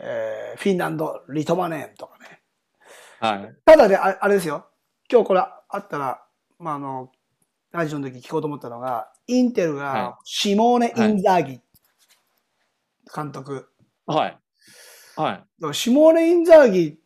[0.00, 2.40] えーフィンランド、リトマネンとかね。
[3.20, 3.54] はい。
[3.64, 4.66] ただで、ああれですよ。
[5.10, 6.22] 今日これあったら、
[6.58, 7.12] まあ、あの、
[7.72, 11.60] ラジオの時聞こうと思ったのが、インテルはがシモーネ・インザーギ
[13.14, 13.68] 監督。
[14.06, 14.38] はい。
[15.16, 15.32] はい。
[15.32, 16.96] だからシモーネ・インザーギっ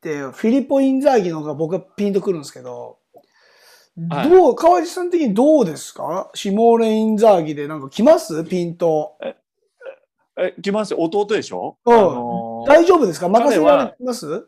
[0.00, 2.98] て、フィリポ・インザーギの方が僕はピンとくるんですけど、
[4.10, 6.30] はいどう、川地さん的にどうですか？
[6.34, 8.44] シモーネ・インザーギでなんか来ます？
[8.44, 9.16] ピンと。
[10.38, 10.98] え、来ますよ。
[11.00, 13.28] 弟でしょ、うんあのー大丈夫ですか？
[13.28, 14.46] 任せられます？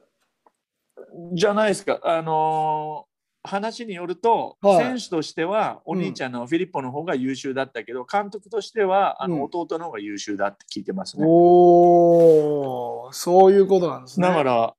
[1.32, 1.98] じゃないですか。
[2.02, 3.07] あのー
[3.49, 11.24] 話によると、はい選手としてはお兄ちゃんのフィリッポの方が優秀だったけど、監督としてはあうんの弟の方が優秀だって聞いてますね。
[11.26, 14.28] おー、そういうことなんですね。
[14.28, 14.74] だから、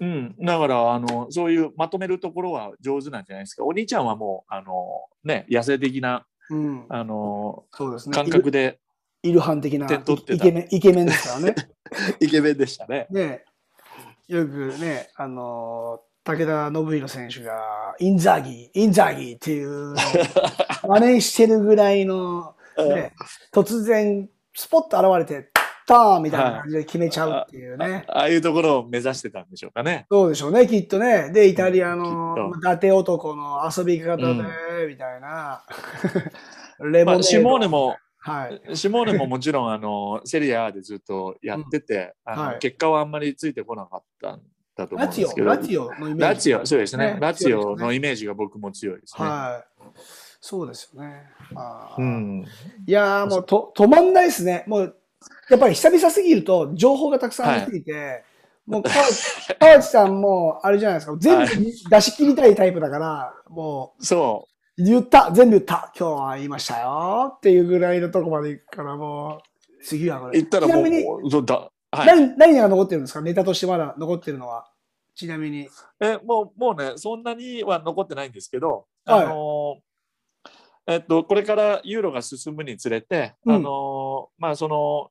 [0.00, 3.64] うん、だからあのそういうまとめるところは上手なんじゃないですか。
[3.64, 8.14] お兄ちゃんはもうあの、ね、野生的なうん、あのそうですね。
[8.14, 8.78] 感覚で
[9.22, 11.54] イルハン的なイケメン、イケメンですからね。
[12.20, 13.06] イケメンでしたね。
[13.10, 13.44] ね
[14.28, 19.94] よくね、あのー武田信弘選手が、インザーギー、インザーギーっていう
[20.82, 23.12] 真似してるぐらいの、ね、
[23.52, 25.50] 突然、スポッと現れて、
[25.86, 28.04] ターンみたいな感じで決めちゃうっていうね。
[28.08, 30.06] ああいうところを目指してたんでしょうかね。
[30.10, 31.30] そうでしょうね、きっとね。
[31.30, 35.62] で、イタリアのと伊達男の遊び方で、うんみたいな。
[36.82, 38.76] レモネードまあ、シモーネもはい。
[38.76, 44.42] シモーネももちろんあのセリアでずっとやってて、あのはい結果はあんまりついてこなかったん
[44.76, 46.20] だと思うラチオ、んですけどラチオのイメージ。
[46.20, 49.26] ラチオそうですねねラチオのイメージが僕も強いですね。
[49.26, 49.88] はい。
[50.40, 51.22] そうですよね。
[51.54, 52.46] あーうん、
[52.86, 54.64] いやーもうと止まんないですね。
[54.66, 54.96] もう、
[55.50, 58.22] やっぱり久々すぎると情報がたくさんありすぎて、
[58.66, 58.82] もう
[59.58, 61.46] 川内さんもあれじゃないですか、全部
[61.90, 70.38] 出し切りたいタイプだから、もそう言った、全部言った、今日は言いましたよっていうぐらいのとこまで行くから、もう、次はこれ。
[70.38, 73.20] 言ったらもちなみに、うそうだ、はい、何、何が残ってるんですか？
[73.20, 74.68] ネタとしてまだ残ってるのは。
[75.14, 75.68] ちなみに。
[76.00, 79.24] えもうもうねそんなには残ってないんですけど、はい。
[79.24, 79.76] あの
[80.86, 83.56] えっと、これからユーロが進むにつれて、うん。
[83.56, 85.10] あのまあその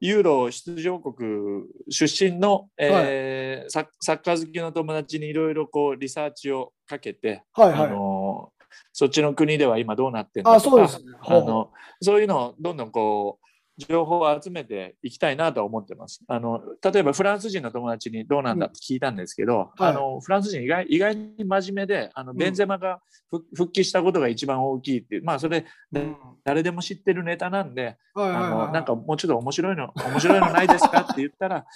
[0.00, 7.86] ユーロ出場国出身の、えーサッサッカー好きの友達にいろいろこうリサーチをかけて、はいはい。
[7.86, 8.50] あの
[8.92, 11.16] そっちの国では今どうなってるのあ、とかそうですね。
[11.22, 11.70] あの
[12.02, 13.43] そういうのをどんどんこう
[13.76, 16.20] 情報を集めていきたいなとは思ってます。
[16.28, 19.90] あの例えばフランス人の友達にどうなんだって聞いたんですけど、はい。
[19.90, 22.36] あのフランス人意外意外に真面目であのん。
[22.36, 23.00] ベンゼマが
[23.30, 26.16] 復復帰したことが一番大きいっていう、まあそれうん。
[26.44, 31.64] 誰でも知ってるネタなんで、あのなんかもうちょっと面白いの面白いのないですかって言ったら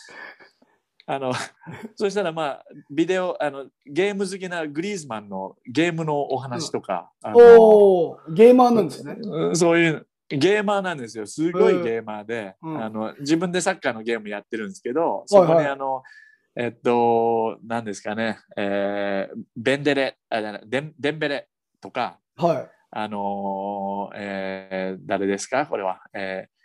[1.10, 1.32] あの
[1.96, 9.16] そしたらまあビデオあのゲーム好きなグリーズマンのゲームのお話とか、あのおお、ゲーマーなんですね。
[9.18, 11.26] うんそういうゲーマーなんですよ。
[11.26, 12.84] すごいゲーマーで、うん。
[12.84, 15.64] あの自分でサッカーのゲームやってるんですけどそこにはい。
[15.64, 16.02] はいあの、
[16.56, 21.48] えっと何ですかね、えーベンデレあデンデンベレ
[21.80, 22.68] とかはい。
[22.90, 25.66] あのーえー誰ですか？
[25.66, 26.58] これは、えー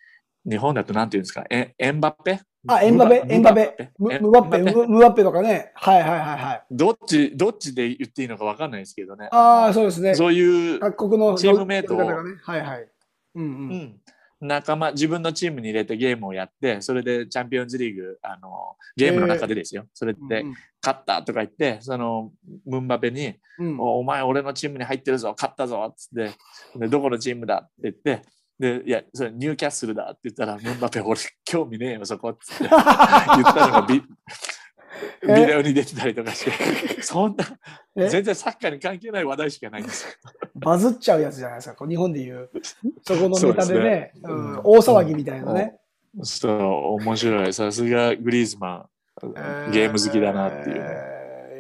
[0.45, 1.45] 日本だとなんていうんですか？
[1.49, 2.41] エエンバッペ？
[2.67, 5.23] あ、エンバペ、エンバペ、ムバッペ、ムムバッペ？
[5.23, 5.71] とかね。
[5.73, 6.63] はいはいはいはい。
[6.69, 9.29] どっちどっちで言っていいのかわかんないですけどね。
[9.31, 10.15] ああ、のそうですね。
[10.15, 12.13] そういう各国のチームメイトをね。
[12.43, 12.89] はいはい。
[13.35, 13.47] うんう。
[13.47, 13.73] うん。
[13.73, 13.99] ん、
[14.41, 20.53] 仲間自分のチームに入れてゲームをやってそれでチャンピオンズリーグあのゲームの中でですよ、それでうん
[20.85, 22.33] 勝ったとか言ってその
[22.65, 23.79] ムンバペにうん。
[23.79, 26.31] おお前俺のチームに入ってるぞ勝ったぞっつって
[26.77, 28.21] でどこのチームだって言って
[28.59, 32.63] でいやそれニューキャッスルだって言ったらムンバペ俺興味ねえよそこっつって。
[32.69, 34.03] 言ったのがビ
[35.21, 37.45] ビデオに出てたりとかして そんな
[37.95, 38.09] え？
[38.09, 40.09] 全然サッカーに関係ない話題しかないんですよ。
[40.55, 41.87] バズっちゃうやつじゃないですか。
[41.87, 42.49] 日本でいう。
[43.03, 44.13] そこのネタでねね。
[44.23, 45.79] うんうん大騒ぎみたいなね。
[46.21, 46.53] そう
[47.03, 48.87] 面白いさすがグリーズマ
[49.23, 50.81] ンゲーム好きだなっていうね。
[50.81, 51.13] えー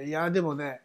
[0.03, 0.81] いや、でもね、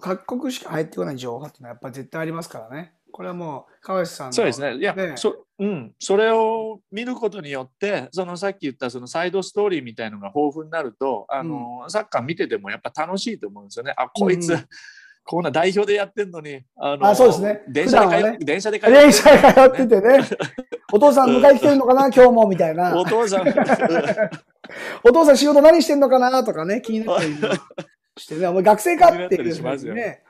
[0.00, 2.92] 各国しか入ってこない情報っていうのはやっぱ絶対ありますからね。
[3.12, 4.32] これはもう、川内さんの。
[4.32, 4.76] そうですね。
[4.76, 13.92] いや、ねそうん、それを見ることによって、そのさっき言ったそのサイドストーリーみたいのが豊富になると、あの、サッカー見ててもやっぱ楽しいと思うんですよね。
[13.96, 14.66] あ、こいつ、うん
[15.24, 20.18] こんな代表でやってんのに、あのあそうですね電車で通ねっ電車で通って電車で通っててね。
[20.92, 22.98] お父さん迎え来てるのかな 今日もみたいな。
[22.98, 23.48] お父さん、
[25.04, 27.34] お父さん仕事何してんのかなとかね、気になったり
[28.18, 30.22] してね、お前学生かっていう気になったりしますよね。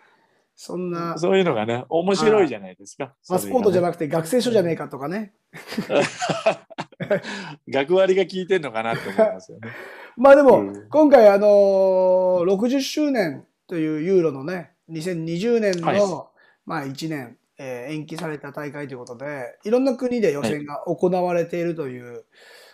[0.64, 3.12] そんな、そういうのがね、面白いじゃないですか。
[3.28, 5.32] パスポートじゃななくて学生証じゃねえかとかね。
[7.68, 9.70] 学割が効いてんのかなって思いますよね。
[10.16, 16.00] まあでも、うん今回あのー60周年というユーロのね、2020年の、はい
[16.64, 22.24] まあ1年、えー延期された大会ということで、いろんな国で予選が行われているという、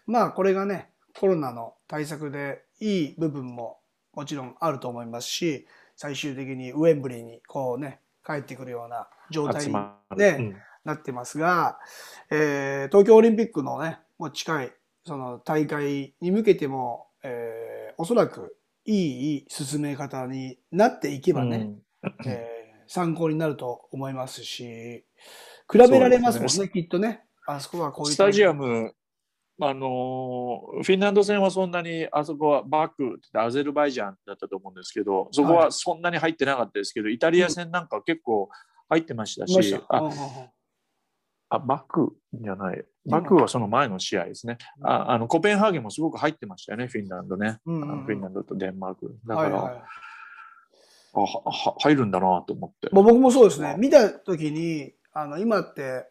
[0.05, 3.81] まあこれがね、コロナの対策でいい部分も
[4.13, 5.67] もちろんあると思いますし、
[6.01, 9.75] 最終的にウェンブリーにこうね、帰ってくるような状態に。
[10.17, 11.79] ねうんなってますが、
[12.31, 14.73] えー東京オリンピックのね、もう近い
[15.05, 21.73] その大会に向けても、えーおそらくいい進め方になっていけばね、
[22.25, 25.05] えー参考になると思いますし、
[25.71, 27.25] 比べられますもんね、そうできっとね。
[27.47, 28.15] あそこはこういう。
[28.15, 28.95] スタジアム、
[29.61, 38.49] あのーフィンランド戦はそんなに、あそこはバークってアゼルバイジャンだったと思うんですけど、そこはそんなに入ってなかったですけど、イタリア戦なんか結構
[38.89, 40.13] 入ってましたし、うんうんうん
[41.51, 44.59] あバクじゃない、バクはその前の試合ですね。
[44.83, 47.59] ああのコペンハーゲンもすごく入ってましたよね、フィンランドね。
[47.65, 49.17] うんうんフィンランドとデンマーク。
[49.27, 49.83] だから、はいはい
[51.15, 52.91] あはは入るんだなと思って。
[52.93, 53.77] 僕もそうですね。
[53.79, 56.07] 見たときに、あの、今って、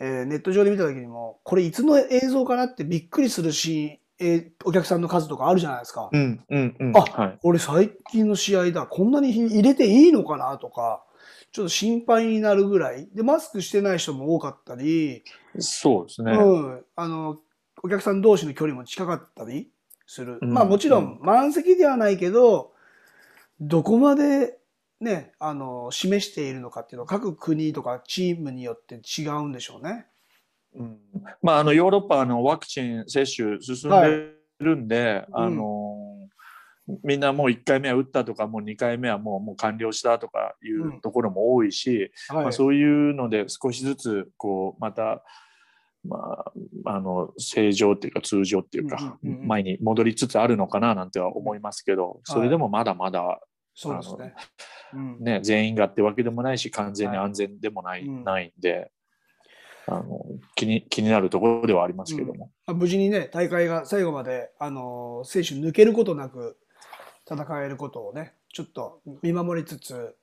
[0.00, 6.08] えーネット上で見たときにも、これいつの映像かなってびっくりするシーン、えーお客さんの数とかあるじゃないですか。
[6.10, 6.96] うんうんうん。
[6.96, 8.86] あはい、これ最近の試合だ。
[8.86, 11.04] こんなに入れていいのかなとか、
[11.52, 13.08] ちょっと心配になるぐらい。
[13.14, 15.22] で、マスクしてない人も多かったり、
[15.58, 16.32] そうですね。
[16.32, 16.84] うん。
[16.96, 17.38] あの、
[17.82, 19.70] お客さん同士の距離も近かったり
[20.06, 20.38] する。
[20.40, 22.72] うんまあもちろん満席ではないけど、
[23.60, 24.59] どこまで
[25.00, 30.06] ね、あの、示しているのかっていうのは各国とかチームによって違うんでしょうね。
[30.74, 30.98] うん
[31.42, 35.96] まあ、あのヨーロッパのワクチン接種進んでるんで、はいあの
[37.04, 42.42] みんなもう1回目は打ったとかもう2回目はもうもう完了したとかいうんうところも多いし、はい。
[42.44, 45.22] まあ、そういうので少しずつこうまた、
[46.04, 46.52] まあ、
[46.86, 53.40] あの正常っていうか通常っていうか、うんうんうんうん前に戻りつつあるのかななんては思いますけどそれでもまだまだ、
[53.80, 54.34] そうですね。
[54.92, 55.18] うん。
[55.20, 58.90] ね、全員がってわけでもないし完全に安全でもない,、うんないんで
[59.86, 62.50] あの気に気になるところではありますけども。
[62.66, 66.58] まあ無事にね、大会が最後まで、あの、選手抜けることなく
[67.26, 70.14] 戦えることをね、ちょっと見守りつつ、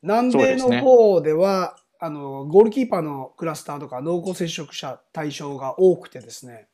[0.00, 6.68] 南米の方では、あの、ゴールキーパーのクラスターとか濃厚接触者対象が多くてですね、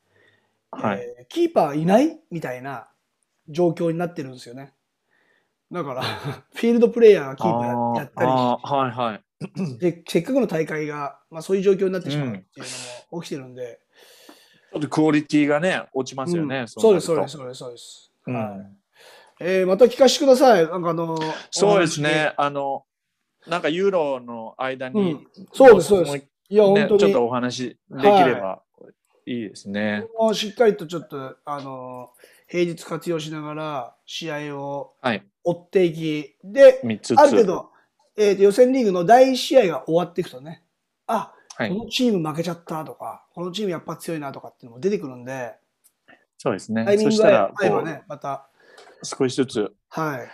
[0.71, 1.01] はい。
[1.01, 2.87] えーキーパーいないみたいな
[3.49, 4.73] 状況になってるんですよね。
[5.71, 6.01] だから、
[6.53, 9.23] フィールドプレイヤーがキーパーややったりはいはい。
[9.79, 12.65] で、せっかくの大会が、まあそういう状況になってしまうっていう
[13.11, 13.79] のも起きてるんで。
[14.71, 16.59] ちょっとクオリティがね、落ちますよね。
[16.59, 17.37] うんそうです、そうです、す。
[17.37, 18.11] そうです、そうです。
[18.27, 18.81] うんはい
[19.43, 20.67] えーまた聞かせてください。
[20.67, 21.17] なんかあの、
[21.49, 22.31] そうですね。
[22.37, 22.85] あの、
[23.47, 26.17] なんかユーロの間に、うんそうですそうです
[26.49, 26.99] いや、ね本当に。
[26.99, 28.61] ちょっとお話できれば
[29.25, 30.05] いいですね。
[30.19, 32.11] もうしっかりとちょっと、あの、
[32.47, 35.25] 平日活用しながら試合をはい。
[35.43, 37.69] 追っていき、で、3つある程度、
[38.17, 40.63] えーと予選リーグの第1試合が終わっていくとね、
[41.07, 41.69] あ、はい。
[41.69, 45.53] このチーム負けちゃったとか、このチームやっぱ強いなとかっていうのも出てくるんで、
[46.37, 46.97] そうですねタイ。
[46.97, 48.49] ミングそしたらが合えばこね、また、
[49.03, 50.29] う、少しずつはい。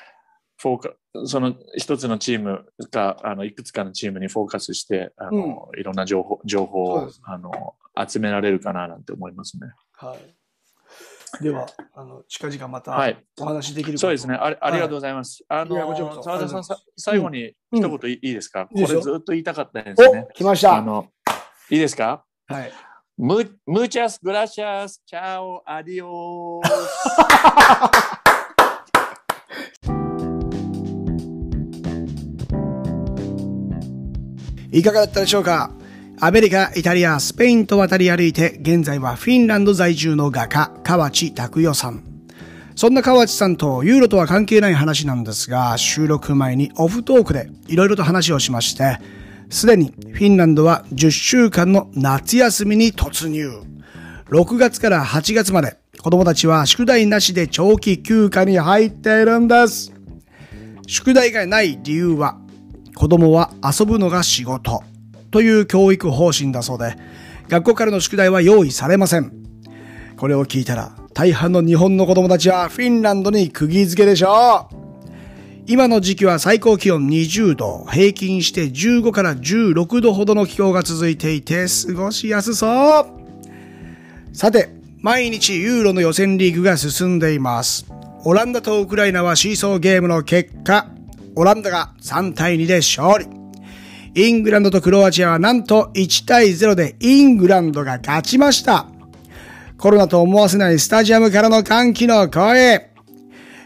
[0.59, 7.75] フォーカその一つのチームかあのいくつかのチームにフォーカスしてあの、いろんな情報情報をそうですあの
[8.07, 9.71] 集められるかななんて思いますね。
[9.93, 10.36] はい。
[11.41, 13.17] では、あの、近々またはい。
[13.39, 14.35] お話できるかとそうですね。
[14.35, 15.43] ありありがとうございます。
[15.49, 20.33] あいやこちらこその澤田さんさ最後に一言いいいですか、いいですよこれずっと言いたかったんですねお、。
[20.33, 20.77] 来ました。
[20.77, 21.07] あの
[21.69, 22.23] いいですか？
[22.47, 22.71] はい。
[23.17, 26.61] ムムーチャスグラシャスチャオアディオ
[34.71, 35.71] いかがだったでしょうか？
[36.19, 42.01] アメリカ、イタリア、スペインと渡り歩いて、現在はフィンランド在住の画家、河内拓代さん。
[42.75, 48.97] そんな河内さんとユーロとは関係ない話なんですが、収録前にオフトークでいろいろと話をしまして、
[49.51, 53.51] すでにフィンランドは10週間の夏休みに突入。
[54.31, 59.93] 6月から8月まで子供たちは宿題なしで長期休暇に入っているんです。
[60.87, 62.39] 宿題がない理由は、
[62.95, 64.81] 子供は遊ぶのが仕事
[65.31, 66.95] という教育方針だそうで、
[67.49, 69.31] 学校からの宿題は用意されません。
[70.17, 74.75] これを聞いたら、大半の日本の子供たちはフィンランドに釘付けでしょう。
[75.69, 84.35] 今の時期は最高気温20度、平均して15から16度ほどの気候が続いていて、過ごしやすそう。
[84.35, 84.69] さて、
[85.01, 87.85] 毎日ユーロの予選リーグが進んでいます。
[88.23, 90.87] オランダとウクライナはシーソーゲームの結果、
[91.35, 93.46] オランダが3対2で勝利。
[94.17, 98.87] イングランドとクロアチアはなんと1対0でイングランドが勝ちました。
[99.77, 102.89] コロナと思わせないスタジアムからの歓喜の声。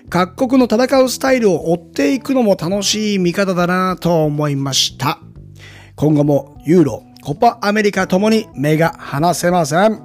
[0.10, 5.20] 各国の戦うスタイルを追っていくのも楽しい見方だなと思いました。
[5.95, 10.02] 今後もユーロ、コパアメリカともに目が離せません。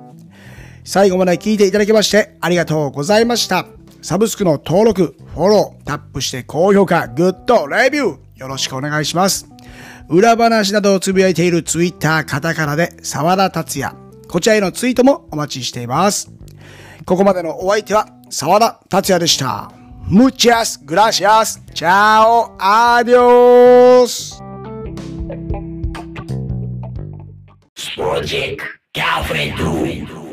[0.84, 3.66] 最後まで聞いていただきましてありがとうございました。
[4.00, 9.55] サブスクの登録、フォロー、タップして高評価、グッド、レビュー、よろしくお願いします。
[10.08, 13.94] 裏話などをつぶやいているツイッターカタカナで沢田達也。
[14.28, 16.30] こちらへのツイートもお待ちしています。
[17.04, 19.70] ここまでのお相手は沢田達也でした。
[20.08, 21.60] Muchas gracias.
[21.74, 22.56] Chao.
[22.58, 24.40] Adiós.
[27.96, 28.62] Project
[28.94, 30.25] Café Doom.